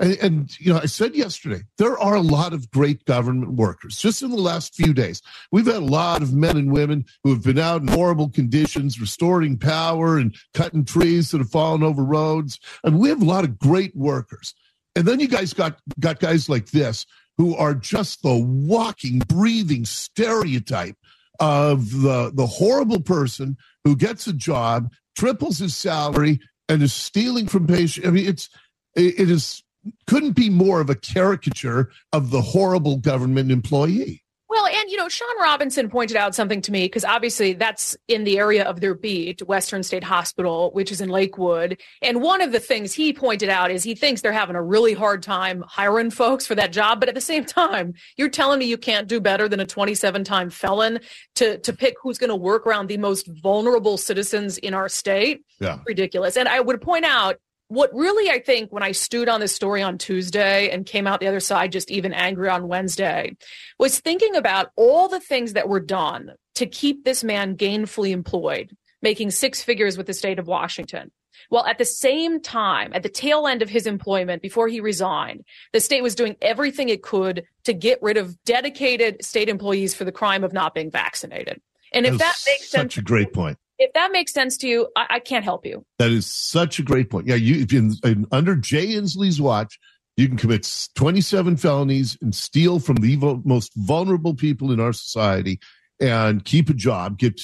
and, 0.00 0.16
and, 0.22 0.60
you 0.60 0.72
know, 0.72 0.80
I 0.82 0.86
said 0.86 1.14
yesterday, 1.14 1.60
there 1.76 1.98
are 1.98 2.14
a 2.14 2.22
lot 2.22 2.54
of 2.54 2.70
great 2.70 3.04
government 3.04 3.52
workers. 3.52 3.98
Just 3.98 4.22
in 4.22 4.30
the 4.30 4.36
last 4.36 4.74
few 4.74 4.94
days, 4.94 5.20
we've 5.52 5.66
had 5.66 5.76
a 5.76 5.80
lot 5.80 6.22
of 6.22 6.32
men 6.32 6.56
and 6.56 6.72
women 6.72 7.04
who 7.22 7.30
have 7.30 7.44
been 7.44 7.58
out 7.58 7.82
in 7.82 7.88
horrible 7.88 8.30
conditions, 8.30 8.98
restoring 8.98 9.58
power 9.58 10.16
and 10.16 10.34
cutting 10.54 10.86
trees 10.86 11.30
that 11.30 11.38
have 11.38 11.50
fallen 11.50 11.82
over 11.82 12.02
roads. 12.02 12.58
And 12.82 12.98
we 12.98 13.10
have 13.10 13.20
a 13.20 13.26
lot 13.26 13.44
of 13.44 13.58
great 13.58 13.94
workers. 13.94 14.54
And 14.96 15.06
then 15.06 15.20
you 15.20 15.28
guys 15.28 15.52
got, 15.52 15.78
got 16.00 16.18
guys 16.18 16.48
like 16.48 16.70
this 16.70 17.04
who 17.36 17.54
are 17.56 17.74
just 17.74 18.22
the 18.22 18.36
walking, 18.36 19.18
breathing 19.18 19.84
stereotype 19.84 20.96
of 21.40 21.90
the, 21.90 22.32
the 22.34 22.46
horrible 22.46 23.00
person 23.00 23.56
who 23.84 23.96
gets 23.96 24.26
a 24.26 24.32
job, 24.32 24.90
triples 25.14 25.58
his 25.58 25.76
salary, 25.76 26.40
and 26.70 26.82
is 26.82 26.92
stealing 26.92 27.48
from 27.48 27.66
patients. 27.66 28.06
I 28.06 28.10
mean, 28.10 28.26
it's, 28.26 28.48
it 28.94 29.30
is 29.30 29.62
couldn't 30.06 30.32
be 30.32 30.50
more 30.50 30.80
of 30.80 30.90
a 30.90 30.94
caricature 30.94 31.90
of 32.12 32.30
the 32.30 32.40
horrible 32.40 32.96
government 32.96 33.50
employee. 33.50 34.22
Well, 34.50 34.66
and 34.66 34.90
you 34.90 34.96
know, 34.96 35.08
Sean 35.08 35.40
Robinson 35.40 35.88
pointed 35.88 36.16
out 36.16 36.34
something 36.34 36.60
to 36.62 36.72
me 36.72 36.86
because 36.86 37.04
obviously 37.04 37.52
that's 37.52 37.96
in 38.08 38.24
the 38.24 38.36
area 38.36 38.64
of 38.64 38.80
their 38.80 38.96
beat, 38.96 39.46
Western 39.46 39.84
State 39.84 40.02
Hospital, 40.02 40.72
which 40.72 40.90
is 40.90 41.00
in 41.00 41.08
Lakewood. 41.08 41.80
And 42.02 42.20
one 42.20 42.40
of 42.40 42.50
the 42.50 42.58
things 42.58 42.92
he 42.92 43.12
pointed 43.12 43.48
out 43.48 43.70
is 43.70 43.84
he 43.84 43.94
thinks 43.94 44.22
they're 44.22 44.32
having 44.32 44.56
a 44.56 44.62
really 44.62 44.92
hard 44.92 45.22
time 45.22 45.62
hiring 45.68 46.10
folks 46.10 46.48
for 46.48 46.56
that 46.56 46.72
job. 46.72 46.98
But 46.98 47.08
at 47.08 47.14
the 47.14 47.20
same 47.20 47.44
time, 47.44 47.94
you're 48.16 48.28
telling 48.28 48.58
me 48.58 48.64
you 48.64 48.76
can't 48.76 49.06
do 49.06 49.20
better 49.20 49.48
than 49.48 49.60
a 49.60 49.66
27 49.66 50.24
time 50.24 50.50
felon 50.50 50.98
to, 51.36 51.58
to 51.58 51.72
pick 51.72 51.94
who's 52.02 52.18
going 52.18 52.30
to 52.30 52.36
work 52.36 52.66
around 52.66 52.88
the 52.88 52.98
most 52.98 53.28
vulnerable 53.28 53.96
citizens 53.96 54.58
in 54.58 54.74
our 54.74 54.88
state. 54.88 55.44
Yeah. 55.60 55.78
Ridiculous. 55.86 56.36
And 56.36 56.48
I 56.48 56.58
would 56.58 56.80
point 56.80 57.04
out 57.04 57.36
what 57.70 57.94
really 57.94 58.28
I 58.28 58.40
think 58.40 58.72
when 58.72 58.82
I 58.82 58.90
stewed 58.90 59.28
on 59.28 59.38
this 59.38 59.54
story 59.54 59.80
on 59.80 59.96
Tuesday 59.96 60.70
and 60.70 60.84
came 60.84 61.06
out 61.06 61.20
the 61.20 61.28
other 61.28 61.38
side 61.38 61.70
just 61.70 61.88
even 61.88 62.12
angry 62.12 62.48
on 62.48 62.66
Wednesday 62.66 63.36
was 63.78 64.00
thinking 64.00 64.34
about 64.34 64.72
all 64.74 65.08
the 65.08 65.20
things 65.20 65.52
that 65.52 65.68
were 65.68 65.78
done 65.78 66.32
to 66.56 66.66
keep 66.66 67.04
this 67.04 67.22
man 67.22 67.56
gainfully 67.56 68.10
employed, 68.10 68.76
making 69.02 69.30
six 69.30 69.62
figures 69.62 69.96
with 69.96 70.08
the 70.08 70.12
state 70.12 70.40
of 70.40 70.48
Washington. 70.48 71.12
Well, 71.48 71.64
at 71.64 71.78
the 71.78 71.84
same 71.84 72.40
time, 72.40 72.90
at 72.92 73.04
the 73.04 73.08
tail 73.08 73.46
end 73.46 73.62
of 73.62 73.70
his 73.70 73.86
employment 73.86 74.42
before 74.42 74.66
he 74.66 74.80
resigned, 74.80 75.44
the 75.72 75.78
state 75.78 76.02
was 76.02 76.16
doing 76.16 76.34
everything 76.42 76.88
it 76.88 77.04
could 77.04 77.44
to 77.64 77.72
get 77.72 78.02
rid 78.02 78.16
of 78.16 78.36
dedicated 78.42 79.24
state 79.24 79.48
employees 79.48 79.94
for 79.94 80.04
the 80.04 80.12
crime 80.12 80.42
of 80.42 80.52
not 80.52 80.74
being 80.74 80.90
vaccinated. 80.90 81.60
And 81.92 82.04
if 82.04 82.14
that, 82.14 82.18
that 82.18 82.42
makes 82.46 82.68
such 82.68 82.80
sense, 82.80 82.96
a 82.96 83.02
great 83.02 83.32
point 83.32 83.58
if 83.80 83.92
that 83.94 84.12
makes 84.12 84.32
sense 84.32 84.56
to 84.58 84.68
you, 84.68 84.88
I, 84.94 85.06
I 85.10 85.18
can't 85.18 85.44
help 85.44 85.66
you. 85.66 85.84
That 85.98 86.10
is 86.10 86.26
such 86.26 86.78
a 86.78 86.82
great 86.82 87.10
point. 87.10 87.26
Yeah, 87.26 87.34
you 87.34 87.66
in, 87.72 87.94
in, 88.04 88.26
under 88.30 88.54
Jay 88.54 88.88
Inslee's 88.88 89.40
watch, 89.40 89.78
you 90.16 90.28
can 90.28 90.36
commit 90.36 90.88
27 90.94 91.56
felonies 91.56 92.16
and 92.20 92.34
steal 92.34 92.78
from 92.78 92.96
the 92.96 93.16
most 93.44 93.72
vulnerable 93.74 94.34
people 94.34 94.70
in 94.70 94.78
our 94.78 94.92
society 94.92 95.58
and 95.98 96.44
keep 96.44 96.68
a 96.68 96.74
job, 96.74 97.18
get 97.18 97.40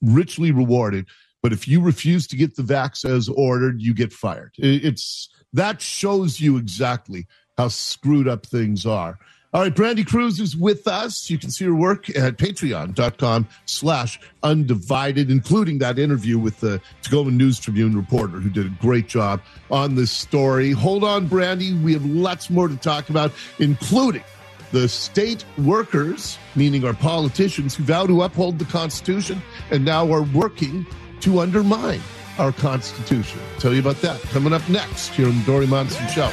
richly 0.00 0.52
rewarded. 0.52 1.06
But 1.42 1.52
if 1.52 1.66
you 1.66 1.80
refuse 1.80 2.26
to 2.28 2.36
get 2.36 2.54
the 2.54 2.62
vax 2.62 3.04
as 3.04 3.28
ordered, 3.28 3.82
you 3.82 3.94
get 3.94 4.12
fired. 4.12 4.52
It's 4.58 5.28
that 5.52 5.80
shows 5.80 6.40
you 6.40 6.56
exactly 6.56 7.26
how 7.58 7.68
screwed 7.68 8.28
up 8.28 8.46
things 8.46 8.86
are. 8.86 9.18
All 9.52 9.62
right, 9.62 9.74
Brandi 9.74 10.06
Kruse 10.06 10.38
is 10.38 10.56
with 10.56 10.86
us. 10.86 11.28
You 11.28 11.36
can 11.36 11.50
see 11.50 11.64
her 11.64 11.74
work 11.74 12.08
at 12.10 12.36
patreon.com 12.36 13.48
slash 13.66 14.20
undivided, 14.44 15.28
including 15.28 15.78
that 15.78 15.98
interview 15.98 16.38
with 16.38 16.60
the 16.60 16.80
Tacoma 17.02 17.32
News 17.32 17.58
Tribune 17.58 17.96
reporter 17.96 18.38
who 18.38 18.48
did 18.48 18.66
a 18.66 18.74
great 18.80 19.08
job 19.08 19.40
on 19.68 19.96
this 19.96 20.12
story. 20.12 20.70
Hold 20.70 21.02
on, 21.02 21.28
Brandi. 21.28 21.82
We 21.82 21.92
have 21.94 22.06
lots 22.06 22.48
more 22.48 22.68
to 22.68 22.76
talk 22.76 23.10
about, 23.10 23.32
including 23.58 24.22
the 24.70 24.88
state 24.88 25.44
workers, 25.58 26.38
meaning 26.54 26.84
our 26.84 26.94
politicians 26.94 27.74
who 27.74 27.82
vow 27.82 28.06
to 28.06 28.22
uphold 28.22 28.60
the 28.60 28.64
Constitution 28.66 29.42
and 29.72 29.84
now 29.84 30.12
are 30.12 30.22
working 30.22 30.86
to 31.22 31.40
undermine 31.40 32.00
our 32.38 32.52
Constitution. 32.52 33.40
I'll 33.54 33.60
tell 33.60 33.74
you 33.74 33.80
about 33.80 34.00
that 34.02 34.20
coming 34.30 34.52
up 34.52 34.66
next 34.68 35.08
here 35.08 35.26
on 35.26 35.36
the 35.40 35.44
Dori 35.44 35.66
Monson 35.66 36.06
Show. 36.06 36.30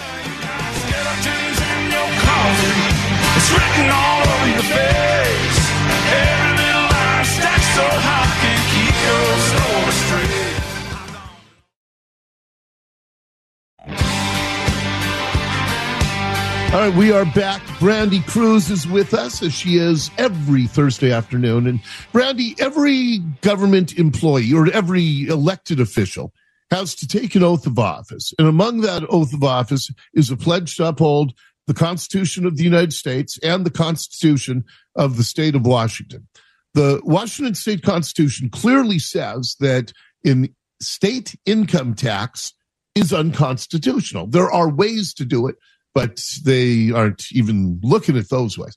All 16.73 16.83
right, 16.83 16.93
we 16.97 17.11
are 17.11 17.25
back. 17.25 17.61
Brandi 17.79 18.25
Kruse 18.25 18.71
is 18.71 18.87
with 18.87 19.13
us 19.13 19.43
as 19.43 19.53
she 19.53 19.77
is 19.77 20.09
every 20.17 20.65
Thursday 20.65 21.11
afternoon. 21.11 21.67
And 21.67 21.79
Brandi, 22.13 22.59
every 22.59 23.19
government 23.41 23.99
employee 23.99 24.51
or 24.51 24.67
every 24.71 25.27
elected 25.27 25.79
official 25.79 26.33
has 26.71 26.95
to 26.95 27.07
take 27.07 27.35
an 27.35 27.43
oath 27.43 27.67
of 27.67 27.77
office. 27.77 28.33
And 28.39 28.47
among 28.47 28.81
that 28.81 29.03
oath 29.09 29.33
of 29.33 29.43
office 29.43 29.91
is 30.13 30.31
a 30.31 30.37
pledge 30.37 30.75
to 30.75 30.87
uphold 30.87 31.33
the 31.67 31.73
Constitution 31.73 32.45
of 32.45 32.57
the 32.57 32.63
United 32.63 32.93
States 32.93 33.37
and 33.43 33.65
the 33.65 33.71
Constitution 33.71 34.63
of 34.95 35.17
the 35.17 35.23
state 35.23 35.55
of 35.55 35.65
Washington. 35.65 36.27
The 36.73 37.01
Washington 37.03 37.55
state 37.55 37.81
constitution 37.81 38.49
clearly 38.49 38.99
says 38.99 39.55
that 39.59 39.93
in 40.23 40.53
state 40.79 41.35
income 41.45 41.95
tax 41.95 42.53
is 42.93 43.13
unconstitutional. 43.13 44.27
There 44.27 44.51
are 44.51 44.69
ways 44.69 45.13
to 45.15 45.25
do 45.25 45.47
it, 45.47 45.55
but 45.95 46.23
they 46.43 46.91
aren't 46.91 47.31
even 47.31 47.79
looking 47.81 48.17
at 48.17 48.29
those 48.29 48.57
ways. 48.57 48.75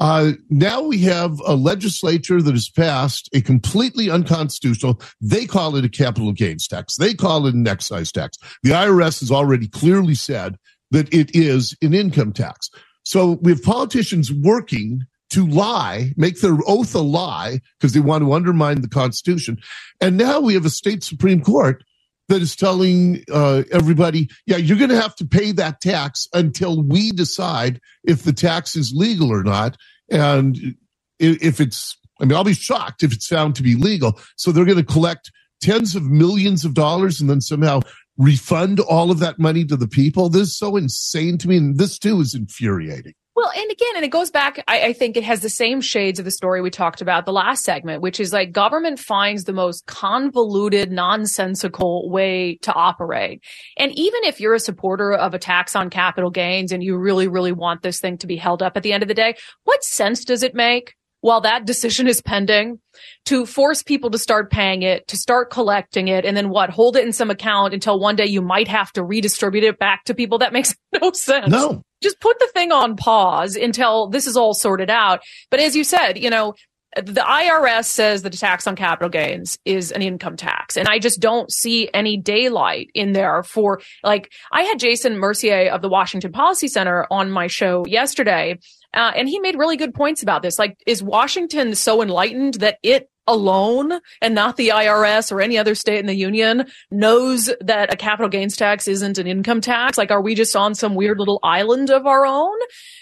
Uh, 0.00 0.32
now 0.50 0.82
we 0.82 0.98
have 0.98 1.38
a 1.46 1.54
legislature 1.54 2.42
that 2.42 2.54
has 2.54 2.68
passed 2.68 3.28
a 3.32 3.40
completely 3.40 4.10
unconstitutional, 4.10 5.00
they 5.20 5.46
call 5.46 5.76
it 5.76 5.84
a 5.84 5.88
capital 5.88 6.32
gains 6.32 6.66
tax. 6.66 6.96
They 6.96 7.14
call 7.14 7.46
it 7.46 7.54
an 7.54 7.68
excise 7.68 8.10
tax. 8.10 8.36
The 8.62 8.70
IRS 8.70 9.20
has 9.20 9.30
already 9.30 9.68
clearly 9.68 10.14
said 10.14 10.56
that 10.90 11.12
it 11.12 11.34
is 11.34 11.76
an 11.82 11.94
income 11.94 12.32
tax. 12.32 12.70
So 13.04 13.32
we 13.42 13.52
have 13.52 13.62
politicians 13.62 14.32
working 14.32 15.02
to 15.30 15.46
lie, 15.46 16.12
make 16.16 16.40
their 16.40 16.56
oath 16.66 16.94
a 16.94 17.00
lie 17.00 17.60
because 17.78 17.92
they 17.92 18.00
want 18.00 18.22
to 18.22 18.32
undermine 18.32 18.80
the 18.80 18.88
Constitution. 18.88 19.58
And 20.00 20.16
now 20.16 20.40
we 20.40 20.54
have 20.54 20.64
a 20.64 20.70
state 20.70 21.02
Supreme 21.02 21.42
Court 21.42 21.82
that 22.28 22.40
is 22.40 22.56
telling 22.56 23.22
uh, 23.32 23.64
everybody, 23.70 24.30
yeah, 24.46 24.56
you're 24.56 24.78
going 24.78 24.90
to 24.90 25.00
have 25.00 25.16
to 25.16 25.26
pay 25.26 25.52
that 25.52 25.80
tax 25.80 26.28
until 26.32 26.82
we 26.82 27.10
decide 27.10 27.80
if 28.04 28.22
the 28.22 28.32
tax 28.32 28.76
is 28.76 28.92
legal 28.94 29.32
or 29.32 29.42
not. 29.42 29.76
And 30.10 30.76
if 31.18 31.60
it's, 31.60 31.96
I 32.20 32.24
mean, 32.24 32.36
I'll 32.36 32.44
be 32.44 32.54
shocked 32.54 33.02
if 33.02 33.12
it's 33.12 33.26
found 33.26 33.56
to 33.56 33.62
be 33.62 33.74
legal. 33.74 34.18
So 34.36 34.52
they're 34.52 34.64
going 34.64 34.78
to 34.78 34.84
collect 34.84 35.30
tens 35.60 35.96
of 35.96 36.04
millions 36.04 36.64
of 36.64 36.74
dollars 36.74 37.20
and 37.20 37.28
then 37.28 37.40
somehow 37.40 37.80
refund 38.16 38.80
all 38.80 39.10
of 39.10 39.18
that 39.20 39.38
money 39.38 39.64
to 39.64 39.76
the 39.76 39.88
people. 39.88 40.28
This 40.28 40.48
is 40.48 40.56
so 40.56 40.76
insane 40.76 41.38
to 41.38 41.48
me. 41.48 41.56
And 41.56 41.78
this 41.78 41.98
too 41.98 42.20
is 42.20 42.34
infuriating. 42.34 43.14
Well, 43.36 43.50
and 43.50 43.68
again, 43.68 43.96
and 43.96 44.04
it 44.04 44.12
goes 44.12 44.30
back, 44.30 44.62
I, 44.68 44.80
I, 44.86 44.92
think 44.92 45.16
it 45.16 45.24
has 45.24 45.40
the 45.40 45.48
same 45.48 45.80
shades 45.80 46.20
of 46.20 46.24
the 46.24 46.30
story 46.30 46.62
we 46.62 46.70
talked 46.70 47.00
about 47.00 47.26
the 47.26 47.32
last 47.32 47.64
segment, 47.64 48.00
which 48.00 48.20
is 48.20 48.32
like 48.32 48.52
government 48.52 49.00
finds 49.00 49.42
the 49.42 49.52
most 49.52 49.86
convoluted, 49.86 50.92
nonsensical 50.92 52.08
way 52.10 52.58
to 52.62 52.72
operate. 52.72 53.42
And 53.76 53.90
even 53.98 54.22
if 54.22 54.40
you're 54.40 54.54
a 54.54 54.60
supporter 54.60 55.12
of 55.12 55.34
a 55.34 55.40
tax 55.40 55.74
on 55.74 55.90
capital 55.90 56.30
gains 56.30 56.70
and 56.70 56.80
you 56.80 56.96
really, 56.96 57.26
really 57.26 57.50
want 57.50 57.82
this 57.82 57.98
thing 57.98 58.18
to 58.18 58.28
be 58.28 58.36
held 58.36 58.62
up 58.62 58.76
at 58.76 58.84
the 58.84 58.92
end 58.92 59.02
of 59.02 59.08
the 59.08 59.14
day, 59.14 59.34
what 59.64 59.82
sense 59.82 60.24
does 60.24 60.44
it 60.44 60.54
make 60.54 60.94
while 61.24 61.40
that 61.40 61.64
decision 61.64 62.06
is 62.06 62.20
pending 62.20 62.78
to 63.24 63.46
force 63.46 63.82
people 63.82 64.10
to 64.10 64.18
start 64.18 64.50
paying 64.50 64.82
it, 64.82 65.08
to 65.08 65.16
start 65.16 65.50
collecting 65.50 66.08
it, 66.08 66.26
and 66.26 66.36
then 66.36 66.50
what? 66.50 66.68
Hold 66.68 66.98
it 66.98 67.06
in 67.06 67.14
some 67.14 67.30
account 67.30 67.72
until 67.72 67.98
one 67.98 68.14
day 68.14 68.26
you 68.26 68.42
might 68.42 68.68
have 68.68 68.92
to 68.92 69.02
redistribute 69.02 69.64
it 69.64 69.78
back 69.78 70.04
to 70.04 70.12
people. 70.12 70.36
That 70.36 70.52
makes 70.52 70.74
no 71.00 71.12
sense. 71.12 71.48
No. 71.48 71.80
Just 72.02 72.20
put 72.20 72.38
the 72.40 72.50
thing 72.52 72.72
on 72.72 72.96
pause 72.96 73.56
until 73.56 74.08
this 74.08 74.26
is 74.26 74.36
all 74.36 74.52
sorted 74.52 74.90
out. 74.90 75.22
But 75.50 75.60
as 75.60 75.74
you 75.74 75.82
said, 75.82 76.18
you 76.18 76.28
know, 76.28 76.52
the 76.94 77.22
IRS 77.22 77.86
says 77.86 78.22
that 78.22 78.34
a 78.34 78.38
tax 78.38 78.66
on 78.66 78.76
capital 78.76 79.08
gains 79.08 79.58
is 79.64 79.92
an 79.92 80.02
income 80.02 80.36
tax. 80.36 80.76
And 80.76 80.88
I 80.88 80.98
just 80.98 81.20
don't 81.20 81.50
see 81.50 81.88
any 81.94 82.18
daylight 82.18 82.90
in 82.94 83.12
there 83.12 83.42
for 83.42 83.80
like, 84.02 84.30
I 84.52 84.64
had 84.64 84.78
Jason 84.78 85.16
Mercier 85.18 85.70
of 85.70 85.80
the 85.80 85.88
Washington 85.88 86.32
Policy 86.32 86.68
Center 86.68 87.06
on 87.10 87.30
my 87.30 87.46
show 87.46 87.86
yesterday. 87.86 88.58
Uh, 88.94 89.12
and 89.16 89.28
he 89.28 89.38
made 89.40 89.58
really 89.58 89.76
good 89.76 89.94
points 89.94 90.22
about 90.22 90.42
this. 90.42 90.58
Like, 90.58 90.82
is 90.86 91.02
Washington 91.02 91.74
so 91.74 92.00
enlightened 92.00 92.54
that 92.54 92.78
it 92.82 93.10
alone 93.26 93.92
and 94.20 94.34
not 94.34 94.56
the 94.56 94.68
IRS 94.68 95.32
or 95.32 95.40
any 95.40 95.56
other 95.56 95.74
state 95.74 95.98
in 95.98 96.06
the 96.06 96.14
union 96.14 96.66
knows 96.90 97.50
that 97.60 97.92
a 97.92 97.96
capital 97.96 98.28
gains 98.28 98.56
tax 98.56 98.86
isn't 98.86 99.18
an 99.18 99.26
income 99.26 99.60
tax? 99.60 99.96
Like, 99.96 100.10
are 100.10 100.20
we 100.20 100.34
just 100.34 100.54
on 100.54 100.74
some 100.74 100.94
weird 100.94 101.18
little 101.18 101.40
island 101.42 101.90
of 101.90 102.06
our 102.06 102.26
own? 102.26 102.56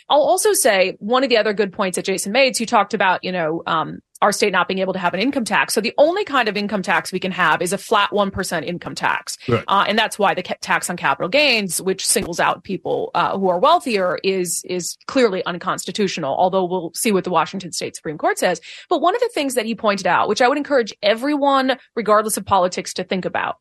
I'll 0.09 0.23
also 0.23 0.53
say 0.53 0.97
one 0.99 1.25
of 1.25 1.31
the 1.31 1.39
other 1.39 1.53
good 1.53 1.73
points 1.73 1.97
that 1.97 2.05
Jason 2.05 2.33
made, 2.33 2.59
you 2.59 2.67
talked 2.67 2.95
about, 2.95 3.25
you 3.25 3.33
know, 3.33 3.63
um, 3.67 4.01
our 4.23 4.33
state 4.33 4.53
not 4.53 4.69
being 4.69 4.79
able 4.79 4.93
to 4.93 4.99
have 4.99 5.15
an 5.15 5.21
income 5.21 5.45
tax. 5.45 5.75
So 5.75 5.81
the 5.81 5.93
only 5.99 6.25
kind 6.25 6.49
of 6.49 6.57
income 6.57 6.81
tax 6.81 7.13
we 7.13 7.19
can 7.19 7.33
have 7.33 7.61
is 7.61 7.73
a 7.73 7.79
flat 7.79 8.11
1% 8.11 8.65
income 8.65 8.95
tax. 8.95 9.37
Right. 9.49 9.65
Uh, 9.67 9.85
and 9.89 9.99
that's 9.99 10.19
why 10.19 10.33
the 10.33 10.43
tax 10.43 10.89
on 10.89 10.97
capital 10.97 11.29
gains, 11.29 11.83
which 11.83 12.07
singles 12.07 12.39
out 12.39 12.63
people 12.63 13.11
uh, 13.15 13.37
who 13.37 13.49
are 13.49 13.59
wealthier 13.59 14.19
is, 14.23 14.63
is 14.65 14.97
clearly 15.07 15.45
unconstitutional, 15.45 16.35
although 16.35 16.65
we'll 16.65 16.93
see 16.95 17.11
what 17.11 17.25
the 17.25 17.31
Washington 17.31 17.73
state 17.73 17.97
Supreme 17.97 18.17
Court 18.17 18.39
says. 18.39 18.61
But 18.89 19.03
one 19.03 19.15
of 19.15 19.21
the 19.21 19.31
things 19.35 19.55
that 19.55 19.67
he 19.67 19.75
pointed 19.75 20.07
out, 20.07 20.29
which 20.29 20.41
I 20.41 20.49
would 20.49 20.57
encourage 20.57 20.95
everyone, 21.03 21.77
regardless 21.97 22.37
of 22.37 22.47
politics, 22.47 22.95
to 22.95 23.05
think 23.05 23.25
about, 23.25 23.57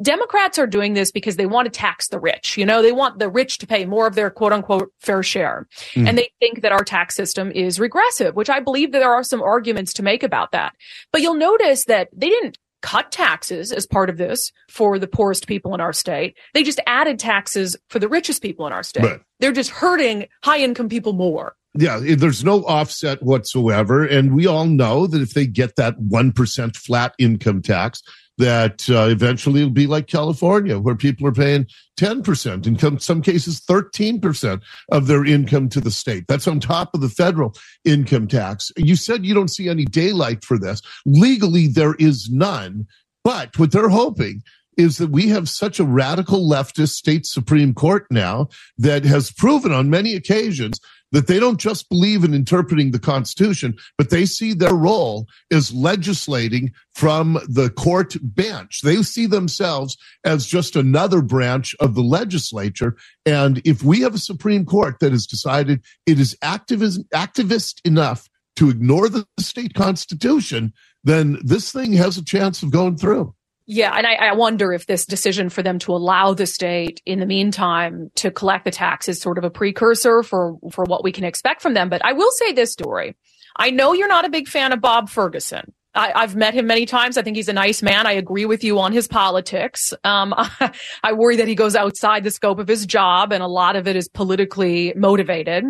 Democrats 0.00 0.58
are 0.58 0.66
doing 0.66 0.94
this 0.94 1.12
because 1.12 1.36
they 1.36 1.46
want 1.46 1.66
to 1.66 1.70
tax 1.70 2.08
the 2.08 2.18
rich. 2.18 2.56
You 2.56 2.64
know, 2.64 2.80
they 2.80 2.92
want 2.92 3.18
the 3.18 3.28
rich 3.28 3.58
to 3.58 3.66
pay 3.66 3.84
more 3.84 4.06
of 4.06 4.14
their 4.14 4.30
quote 4.30 4.54
unquote 4.54 4.90
fair 5.00 5.22
share. 5.22 5.66
Mm. 5.94 6.08
And 6.08 6.18
they 6.18 6.30
think 6.40 6.62
that 6.62 6.72
our 6.72 6.84
tax 6.84 7.14
system 7.14 7.50
is 7.50 7.78
regressive, 7.78 8.34
which 8.34 8.48
I 8.48 8.60
believe 8.60 8.92
that 8.92 9.00
there 9.00 9.12
are 9.12 9.22
some 9.22 9.42
arguments 9.42 9.92
to 9.98 10.02
make 10.02 10.22
about 10.22 10.52
that. 10.52 10.74
But 11.12 11.20
you'll 11.20 11.34
notice 11.34 11.84
that 11.84 12.08
they 12.12 12.28
didn't 12.28 12.58
cut 12.80 13.10
taxes 13.12 13.72
as 13.72 13.86
part 13.86 14.08
of 14.08 14.16
this 14.16 14.52
for 14.70 14.98
the 14.98 15.06
poorest 15.06 15.46
people 15.46 15.74
in 15.74 15.80
our 15.80 15.92
state. 15.92 16.36
They 16.54 16.62
just 16.62 16.80
added 16.86 17.18
taxes 17.18 17.76
for 17.90 17.98
the 17.98 18.08
richest 18.08 18.40
people 18.40 18.66
in 18.66 18.72
our 18.72 18.82
state. 18.82 19.04
Right. 19.04 19.20
They're 19.40 19.52
just 19.52 19.70
hurting 19.70 20.26
high 20.42 20.58
income 20.58 20.88
people 20.88 21.12
more. 21.12 21.54
Yeah, 21.74 22.00
there's 22.02 22.44
no 22.44 22.64
offset 22.64 23.22
whatsoever. 23.22 24.04
And 24.04 24.34
we 24.34 24.46
all 24.46 24.64
know 24.64 25.06
that 25.06 25.20
if 25.20 25.34
they 25.34 25.46
get 25.46 25.76
that 25.76 25.98
1% 25.98 26.76
flat 26.76 27.14
income 27.18 27.62
tax, 27.62 28.02
that 28.38 28.88
uh, 28.88 29.08
eventually 29.08 29.60
it'll 29.60 29.72
be 29.72 29.86
like 29.86 30.06
California, 30.06 30.78
where 30.78 30.94
people 30.94 31.26
are 31.26 31.32
paying 31.32 31.66
10%, 31.98 32.66
in 32.66 32.98
some 33.00 33.22
cases 33.22 33.60
13% 33.60 34.62
of 34.90 35.06
their 35.06 35.24
income 35.24 35.68
to 35.68 35.80
the 35.80 35.90
state. 35.90 36.24
That's 36.28 36.48
on 36.48 36.60
top 36.60 36.94
of 36.94 37.00
the 37.00 37.08
federal 37.08 37.54
income 37.84 38.28
tax. 38.28 38.72
You 38.76 38.96
said 38.96 39.26
you 39.26 39.34
don't 39.34 39.48
see 39.50 39.68
any 39.68 39.84
daylight 39.84 40.44
for 40.44 40.58
this. 40.58 40.80
Legally, 41.04 41.66
there 41.66 41.94
is 41.94 42.30
none. 42.30 42.86
But 43.24 43.58
what 43.58 43.72
they're 43.72 43.88
hoping 43.88 44.42
is 44.76 44.98
that 44.98 45.10
we 45.10 45.28
have 45.28 45.48
such 45.48 45.80
a 45.80 45.84
radical 45.84 46.48
leftist 46.48 46.90
state 46.90 47.26
Supreme 47.26 47.74
Court 47.74 48.06
now 48.10 48.48
that 48.78 49.04
has 49.04 49.32
proven 49.32 49.72
on 49.72 49.90
many 49.90 50.14
occasions 50.14 50.78
that 51.12 51.26
they 51.26 51.40
don't 51.40 51.60
just 51.60 51.88
believe 51.88 52.24
in 52.24 52.34
interpreting 52.34 52.90
the 52.90 52.98
Constitution, 52.98 53.76
but 53.96 54.10
they 54.10 54.26
see 54.26 54.52
their 54.52 54.74
role 54.74 55.26
as 55.50 55.72
legislating 55.72 56.72
from 56.94 57.38
the 57.48 57.70
court 57.70 58.16
bench. 58.22 58.80
They 58.82 59.02
see 59.02 59.26
themselves 59.26 59.96
as 60.24 60.46
just 60.46 60.76
another 60.76 61.22
branch 61.22 61.74
of 61.80 61.94
the 61.94 62.02
legislature. 62.02 62.96
And 63.24 63.62
if 63.64 63.82
we 63.82 64.00
have 64.00 64.14
a 64.14 64.18
Supreme 64.18 64.64
Court 64.64 64.98
that 65.00 65.12
has 65.12 65.26
decided 65.26 65.82
it 66.06 66.20
is 66.20 66.36
activist, 66.42 67.08
activist 67.14 67.80
enough 67.84 68.28
to 68.56 68.68
ignore 68.68 69.08
the 69.08 69.26
state 69.38 69.74
constitution, 69.74 70.72
then 71.04 71.38
this 71.42 71.72
thing 71.72 71.92
has 71.92 72.16
a 72.18 72.24
chance 72.24 72.62
of 72.62 72.70
going 72.70 72.96
through. 72.96 73.34
Yeah, 73.70 73.92
and 73.94 74.06
I, 74.06 74.14
I, 74.14 74.32
wonder 74.32 74.72
if 74.72 74.86
this 74.86 75.04
decision 75.04 75.50
for 75.50 75.62
them 75.62 75.78
to 75.80 75.92
allow 75.92 76.32
the 76.32 76.46
state 76.46 77.02
in 77.04 77.20
the 77.20 77.26
meantime 77.26 78.10
to 78.14 78.30
collect 78.30 78.64
the 78.64 78.70
tax 78.70 79.10
is 79.10 79.20
sort 79.20 79.36
of 79.36 79.44
a 79.44 79.50
precursor 79.50 80.22
for 80.22 80.56
for 80.72 80.84
what 80.84 81.04
we 81.04 81.12
can 81.12 81.24
expect 81.24 81.60
from 81.60 81.74
them. 81.74 81.90
But 81.90 82.02
I 82.02 82.14
will 82.14 82.30
say 82.30 82.52
this 82.52 82.74
Dori. 82.74 83.14
I 83.56 83.68
know 83.68 83.92
you're 83.92 84.08
not 84.08 84.24
a 84.24 84.30
big 84.30 84.48
fan 84.48 84.72
of 84.72 84.80
Bob 84.80 85.10
Ferguson. 85.10 85.74
I, 85.94 86.20
have 86.20 86.34
met 86.34 86.54
him 86.54 86.66
many 86.66 86.86
times. 86.86 87.18
I 87.18 87.22
think 87.22 87.36
he's 87.36 87.48
a 87.48 87.52
nice 87.52 87.82
man. 87.82 88.06
I 88.06 88.12
agree 88.12 88.46
with 88.46 88.64
you 88.64 88.78
on 88.78 88.92
his 88.92 89.06
politics. 89.06 89.92
Um, 90.02 90.32
I, 90.34 90.72
I 91.02 91.12
worry 91.12 91.36
that 91.36 91.48
he 91.48 91.54
goes 91.54 91.76
outside 91.76 92.24
the 92.24 92.30
scope 92.30 92.58
of 92.58 92.68
his 92.68 92.86
job, 92.86 93.34
and 93.34 93.42
a 93.42 93.48
lot 93.48 93.76
of 93.76 93.86
it 93.86 93.96
is 93.96 94.08
politically 94.08 94.94
motivated. 94.96 95.64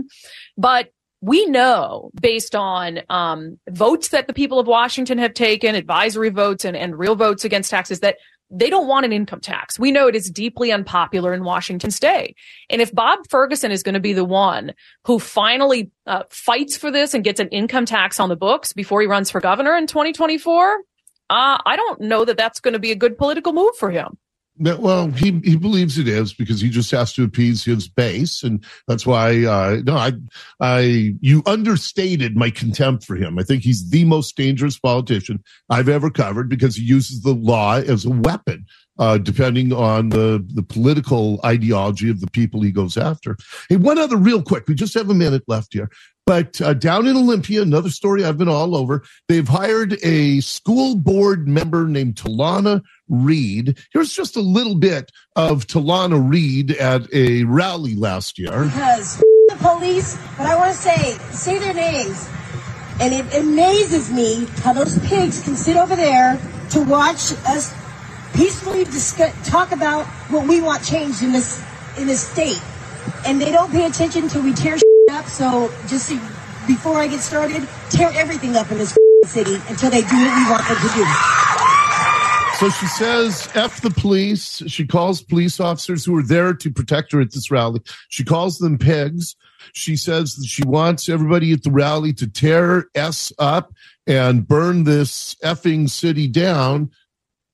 But 0.57 0.93
we 1.21 1.47
know 1.47 2.11
based 2.21 2.55
on 2.55 3.01
um, 3.11 3.59
votes 3.69 4.09
that 4.09 4.27
the 4.27 4.33
people 4.33 4.59
of 4.59 4.67
Washington 4.67 5.19
have 5.19 5.35
taken, 5.35 5.75
advisory 5.75 6.31
votes 6.31 6.65
and, 6.65 6.77
and 6.77 6.99
real 6.99 7.17
votes 7.17 7.45
against 7.45 7.71
taxes, 7.71 8.01
that 8.01 8.17
they 8.51 8.71
don't 8.71 8.89
want 8.89 9.05
an 9.05 9.13
income 9.13 9.41
tax. 9.41 9.79
We 9.79 9.93
know 9.93 10.07
it 10.07 10.17
is 10.17 10.31
deeply 10.31 10.73
unpopular 10.73 11.35
in 11.35 11.45
Washington 11.45 11.91
state. 11.91 12.37
And 12.71 12.81
if 12.81 12.95
Bob 12.95 13.19
Ferguson 13.29 13.71
is 13.71 13.83
going 13.83 13.95
to 13.95 14.01
be 14.01 14.15
the 14.15 14.25
one 14.25 14.73
who 15.05 15.19
finally 15.19 15.91
uh, 16.07 16.23
fights 16.31 16.77
for 16.77 16.91
this 16.91 17.13
and 17.13 17.25
gets 17.25 17.41
an 17.41 17.49
income 17.49 17.85
tax 17.85 18.19
on 18.19 18.29
the 18.29 18.37
books 18.37 18.73
before 18.73 19.01
he 19.01 19.07
runs 19.07 19.31
for 19.31 19.41
governor 19.41 19.77
in 19.77 19.87
2024, 19.87 20.77
uh, 21.31 21.59
I 21.65 21.77
don't 21.77 22.01
know 22.01 22.25
that 22.25 22.39
that's 22.39 22.61
going 22.61 22.73
to 22.73 22.79
be 22.79 22.93
a 22.93 22.97
good 22.97 23.19
political 23.19 23.53
move 23.53 23.77
for 23.77 23.91
him. 23.91 24.17
Well, 24.61 25.09
he, 25.11 25.41
he 25.45 25.57
believes 25.57 25.99
it 25.99 26.09
is 26.09 26.33
because 26.33 26.61
he 26.61 26.69
just 26.69 26.91
has 26.91 27.13
to 27.15 27.25
appease 27.25 27.65
his 27.65 27.89
base, 27.89 28.43
and 28.43 28.65
that's 28.89 29.07
why. 29.07 29.45
Uh, 29.45 29.81
no, 29.85 29.97
I, 29.97 30.13
I, 30.61 31.15
you 31.21 31.43
understated 31.47 32.37
my 32.37 32.51
contempt 32.51 33.05
for 33.05 33.15
him. 33.15 33.39
I 33.39 33.45
think 33.45 33.63
he's 33.63 33.91
the 33.91 34.05
most 34.05 34.37
dangerous 34.37 34.79
politician 34.79 35.43
I've 35.71 35.89
ever 35.89 36.11
covered 36.11 36.49
because 36.49 36.77
he 36.77 36.83
uses 36.83 37.23
the 37.23 37.35
law 37.35 37.77
as 37.77 38.05
a 38.05 38.11
weapon, 38.11 38.67
uh, 38.99 39.19
depending 39.19 39.73
on 39.73 40.09
the 40.09 40.45
the 40.55 40.63
political 40.63 41.41
ideology 41.45 42.11
of 42.11 42.21
the 42.21 42.31
people 42.31 42.61
he 42.61 42.73
goes 42.73 42.97
after. 42.97 43.37
Hey, 43.69 43.77
one 43.77 43.99
other 43.99 44.17
real 44.17 44.43
quick. 44.43 44.67
We 44.67 44.75
just 44.75 44.95
have 44.95 45.11
a 45.11 45.15
minute 45.15 45.45
left 45.47 45.73
here. 45.73 45.91
But 46.29 46.61
uh, 46.61 46.75
down 46.75 47.07
in 47.07 47.17
Olympia, 47.17 47.63
another 47.63 47.89
story 47.89 48.23
I've 48.23 48.37
been 48.37 48.51
all 48.51 48.77
over. 48.77 49.03
They've 49.29 49.49
hired 49.49 49.97
a 50.03 50.41
school 50.41 50.95
board 50.95 51.49
member 51.49 51.87
named 51.87 52.17
Talauna 52.17 52.83
Reed. 53.09 53.79
Here's 53.93 54.13
just 54.13 54.37
a 54.37 54.41
little 54.41 54.75
bit 54.75 55.11
of 55.37 55.67
Talauna 55.67 56.29
Reed 56.29 56.73
at 56.73 57.13
a 57.13 57.45
rally 57.45 57.95
last 57.95 58.39
year. 58.39 58.65
Because 58.65 59.19
the 59.49 59.57
police, 59.59 60.17
but 60.37 60.47
I 60.47 60.57
want 60.57 60.73
to 60.73 60.79
say, 60.79 61.13
say 61.33 61.59
their 61.59 61.75
names. 61.75 62.29
And 63.01 63.15
it 63.15 63.35
amazes 63.37 64.11
me 64.11 64.47
how 64.63 64.73
those 64.73 64.99
pigs 65.07 65.43
can 65.43 65.55
sit 65.55 65.77
over 65.77 65.95
there 65.95 66.39
to 66.71 66.81
watch 66.83 67.33
us 67.47 67.73
peacefully 68.35 68.85
discuss, 68.85 69.33
talk 69.49 69.73
about 69.73 70.05
what 70.31 70.47
we 70.47 70.61
want 70.61 70.85
changed 70.85 71.23
in 71.23 71.33
this 71.33 71.63
in 71.97 72.07
this 72.07 72.27
state, 72.27 72.61
and 73.27 73.41
they 73.41 73.51
don't 73.51 73.71
pay 73.73 73.87
attention 73.87 74.25
until 74.25 74.43
we 74.43 74.53
tear 74.53 74.77
up. 75.11 75.27
So 75.27 75.71
just 75.89 76.11
before 76.67 76.99
I 76.99 77.07
get 77.07 77.21
started, 77.21 77.67
tear 77.91 78.11
everything 78.15 78.57
up 78.57 78.71
in 78.71 78.79
this 78.79 78.97
city 79.25 79.57
until 79.69 79.91
they 79.91 80.03
do 80.03 80.17
what 80.17 80.37
we 80.37 80.51
want 80.51 80.69
them 80.69 80.77
to 80.77 80.95
do. 80.95 81.48
So 82.59 82.69
she 82.71 82.87
says, 82.87 83.49
F 83.55 83.83
the 83.83 83.91
police. 83.91 84.65
She 84.67 84.85
calls 84.85 85.23
police 85.23 85.61
officers 85.61 86.05
who 86.05 86.17
are 86.17 86.25
there 86.25 86.53
to 86.55 86.71
protect 86.73 87.13
her 87.13 87.21
at 87.21 87.33
this 87.33 87.53
rally. 87.53 87.81
She 88.09 88.25
calls 88.25 88.59
them 88.59 88.79
pigs. 88.79 89.37
She 89.75 89.95
says 89.95 90.35
that 90.35 90.47
she 90.47 90.65
wants 90.65 91.09
everybody 91.09 91.53
at 91.53 91.63
the 91.63 91.71
rally 91.71 92.13
to 92.15 92.27
tear 92.27 92.87
S 92.97 93.33
up 93.39 93.73
and 94.09 94.49
burn 94.49 94.83
this 94.83 95.37
effing 95.45 95.89
city 95.89 96.27
down. 96.27 96.91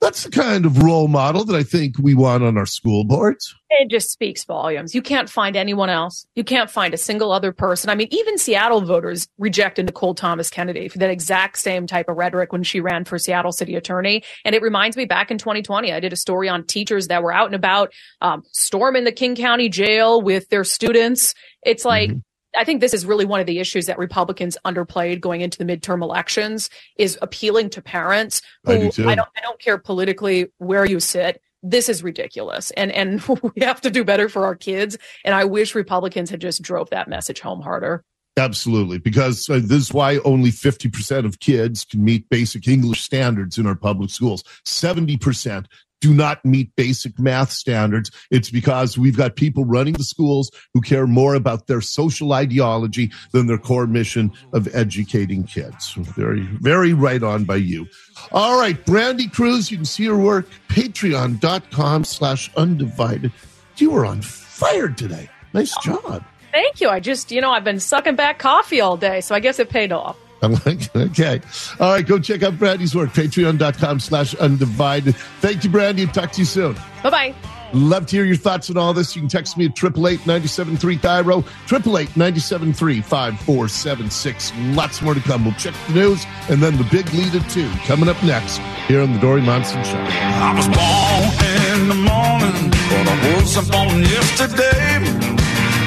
That's 0.01 0.25
the 0.25 0.31
kind 0.31 0.67
of 0.67 0.83
role 0.83 1.09
model 1.09 1.45
that 1.47 1.57
I 1.57 1.63
think 1.63 1.97
we 1.99 2.15
want 2.15 2.43
on 2.45 2.59
our 2.59 2.67
school 2.67 3.05
boards. 3.05 3.55
It 3.71 3.89
just 3.89 4.11
speaks 4.11 4.45
volumes. 4.45 4.95
You 4.95 5.01
can't 5.01 5.31
find 5.31 5.57
anyone 5.57 5.89
else. 5.89 6.27
You 6.35 6.45
can't 6.45 6.71
find 6.71 6.93
a 6.93 6.99
single 6.99 7.33
other 7.33 7.53
person. 7.53 7.89
I 7.89 7.95
mean, 7.95 8.09
even 8.11 8.37
Seattle 8.37 8.83
voters 8.83 9.27
rejected 9.39 9.87
Nicole 9.87 10.15
Thomas 10.15 10.51
Kennedy 10.51 10.89
for 10.89 10.99
that 10.99 11.11
exact 11.11 11.59
same 11.59 11.87
type 11.87 12.09
of 12.09 12.17
rhetoric 12.17 12.53
when 12.53 12.63
she 12.63 12.81
ran 12.81 13.05
for 13.05 13.19
Seattle 13.19 13.51
city 13.51 13.77
attorney. 13.77 14.23
And 14.45 14.55
it 14.55 14.63
reminds 14.63 14.97
me 14.97 15.07
back 15.07 15.31
in 15.31 15.39
2020, 15.39 15.93
I 15.93 16.01
did 16.01 16.13
a 16.13 16.17
story 16.17 16.49
on 16.49 16.67
teachers 16.67 17.09
that 17.09 17.23
were 17.23 17.33
out 17.33 17.47
and 17.47 17.55
about, 17.55 17.93
um, 18.21 18.43
storming 18.53 19.05
the 19.05 19.13
King 19.13 19.35
County 19.35 19.69
jail 19.71 20.21
with 20.21 20.49
their 20.51 20.65
students. 20.65 21.35
It's 21.63 21.85
like, 21.85 22.11
mm-hmm. 22.11 22.19
I 22.57 22.65
think 22.65 22.81
this 22.81 22.95
is 22.95 23.07
really 23.07 23.25
one 23.25 23.41
of 23.41 23.47
the 23.47 23.59
issues 23.59 23.87
that 23.87 23.99
Republicans 23.99 24.57
underplayed 24.65 25.21
going 25.21 25.41
into 25.41 25.59
the 25.59 25.65
midterm 25.65 26.03
elections 26.03 26.71
is 26.97 27.19
appealing 27.23 27.71
to 27.71 27.83
parents 27.83 28.43
who 28.65 28.73
I, 28.73 28.89
do 28.89 29.09
I 29.09 29.15
don't 29.15 29.29
I 29.37 29.41
don't 29.41 29.61
care 29.61 29.79
politically 29.79 30.47
where 30.59 30.85
you 30.85 31.01
sit. 31.01 31.41
This 31.63 31.89
is 31.89 32.03
ridiculous. 32.03 32.71
And 32.73 32.93
and 32.93 33.23
we 33.57 33.65
have 33.65 33.81
to 33.83 33.91
do 33.91 34.05
better 34.05 34.29
for 34.29 34.45
our 34.45 34.55
kids. 34.55 34.97
And 35.25 35.35
I 35.35 35.45
wish 35.45 35.75
Republicans 35.75 36.31
had 36.31 36.41
just 36.41 36.63
drove 36.63 36.91
that 36.91 37.09
message 37.09 37.41
home 37.41 37.61
harder. 37.61 38.05
Absolutely, 38.37 38.99
because 38.99 39.49
uh, 39.49 39.61
this 39.63 39.83
is 39.83 39.93
why 39.93 40.19
only 40.25 40.51
50% 40.51 41.25
of 41.25 41.39
kids 41.39 41.85
can 41.85 42.03
meet 42.03 42.29
basic 42.31 42.67
English 42.67 43.01
standards 43.01 43.59
in 43.59 43.67
our 43.67 43.77
public 43.77 44.11
schools. 44.11 44.43
70% 44.67 45.67
do 46.05 46.13
not 46.13 46.45
meet 46.45 46.77
basic 46.77 47.19
math 47.19 47.51
standards. 47.51 48.11
It's 48.31 48.51
because 48.51 48.99
we've 48.99 49.17
got 49.17 49.37
people 49.37 49.65
running 49.65 49.95
the 49.95 50.05
schools 50.05 50.51
who 50.75 50.83
care 50.83 51.07
more 51.07 51.35
about 51.35 51.67
their 51.67 51.81
social 51.81 52.35
ideology 52.35 53.11
than 53.33 53.47
their 53.47 53.57
core 53.57 53.87
mission 53.87 54.31
of 54.53 54.69
educating 54.75 55.45
kids. 55.45 55.95
Very, 55.95 56.43
very 56.61 56.93
right 56.93 57.23
on 57.23 57.45
by 57.45 57.57
you. 57.57 57.87
All 58.33 58.61
right, 58.61 58.85
Brandi 58.85 59.33
Kruse, 59.33 59.71
you 59.71 59.79
can 59.79 59.87
see 59.87 60.05
her 60.05 60.19
work, 60.19 60.47
patreon.com 60.69 62.05
slash 62.05 62.53
undivided. 62.55 63.33
You 63.79 63.93
were 63.93 64.05
on 64.05 64.21
fire 64.21 64.91
today. 64.91 65.31
Nice 65.55 65.73
oh, 65.79 65.99
job. 66.03 66.25
Thank 66.53 66.83
you. 66.83 66.91
I 66.91 67.01
just, 67.01 67.33
you 67.33 67.41
know, 67.41 67.51
I've 67.51 67.65
been 67.65 67.81
sucking 67.81 68.17
back 68.17 68.39
coffee 68.39 68.83
all 68.83 68.99
day, 68.99 69.23
so 69.23 69.35
I 69.35 69.41
guess 69.41 69.59
it 69.59 69.71
paid 69.71 69.91
off. 69.91 70.19
okay. 70.97 71.41
All 71.81 71.93
right. 71.93 72.07
Go 72.07 72.19
check 72.19 72.43
out 72.43 72.55
Brandi's 72.55 72.95
work. 72.95 73.11
Patreon.com 73.11 74.01
slash 74.01 74.35
undivided. 74.35 75.17
Thank 75.41 75.65
you, 75.65 75.71
Brandi. 75.71 76.13
Talk 76.13 76.33
to 76.33 76.41
you 76.41 76.45
soon. 76.45 76.75
Bye 77.03 77.11
bye. 77.11 77.35
Love 77.75 78.07
to 78.07 78.17
hear 78.17 78.25
your 78.25 78.37
thoughts 78.37 78.71
on 78.71 78.77
all 78.77 78.95
this. 78.95 79.17
You 79.17 79.23
can 79.23 79.29
text 79.29 79.59
me 79.59 79.65
at 79.65 79.73
888 79.73 80.21
973 80.27 80.97
KIRO, 80.99 81.39
888 81.67 82.17
973 82.17 83.01
5476. 83.01 84.53
Lots 84.77 85.03
more 85.03 85.15
to 85.15 85.21
come. 85.21 85.45
We'll 85.45 85.55
check 85.55 85.75
the 85.89 85.95
news 85.95 86.25
and 86.49 86.63
then 86.63 86.77
the 86.77 86.85
big 86.85 87.13
lead 87.15 87.35
at 87.35 87.51
two 87.51 87.69
coming 87.87 88.09
up 88.09 88.23
next 88.23 88.59
here 88.87 89.03
on 89.03 89.13
the 89.13 89.19
Dori 89.19 89.43
Monson 89.43 89.83
Show. 89.83 89.99
I 89.99 90.55
was 90.55 90.69
born 90.71 91.35
in 91.75 91.89
the 91.89 91.99
morning, 91.99 92.71
but 92.71 93.09
I 93.11 93.43
was 93.43 93.69
born 93.69 94.03
yesterday. 94.07 95.35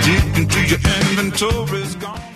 Deep 0.04 0.38
into 0.38 0.60
your 0.68 0.80
inventory's 1.08 1.96
gone. 1.96 2.27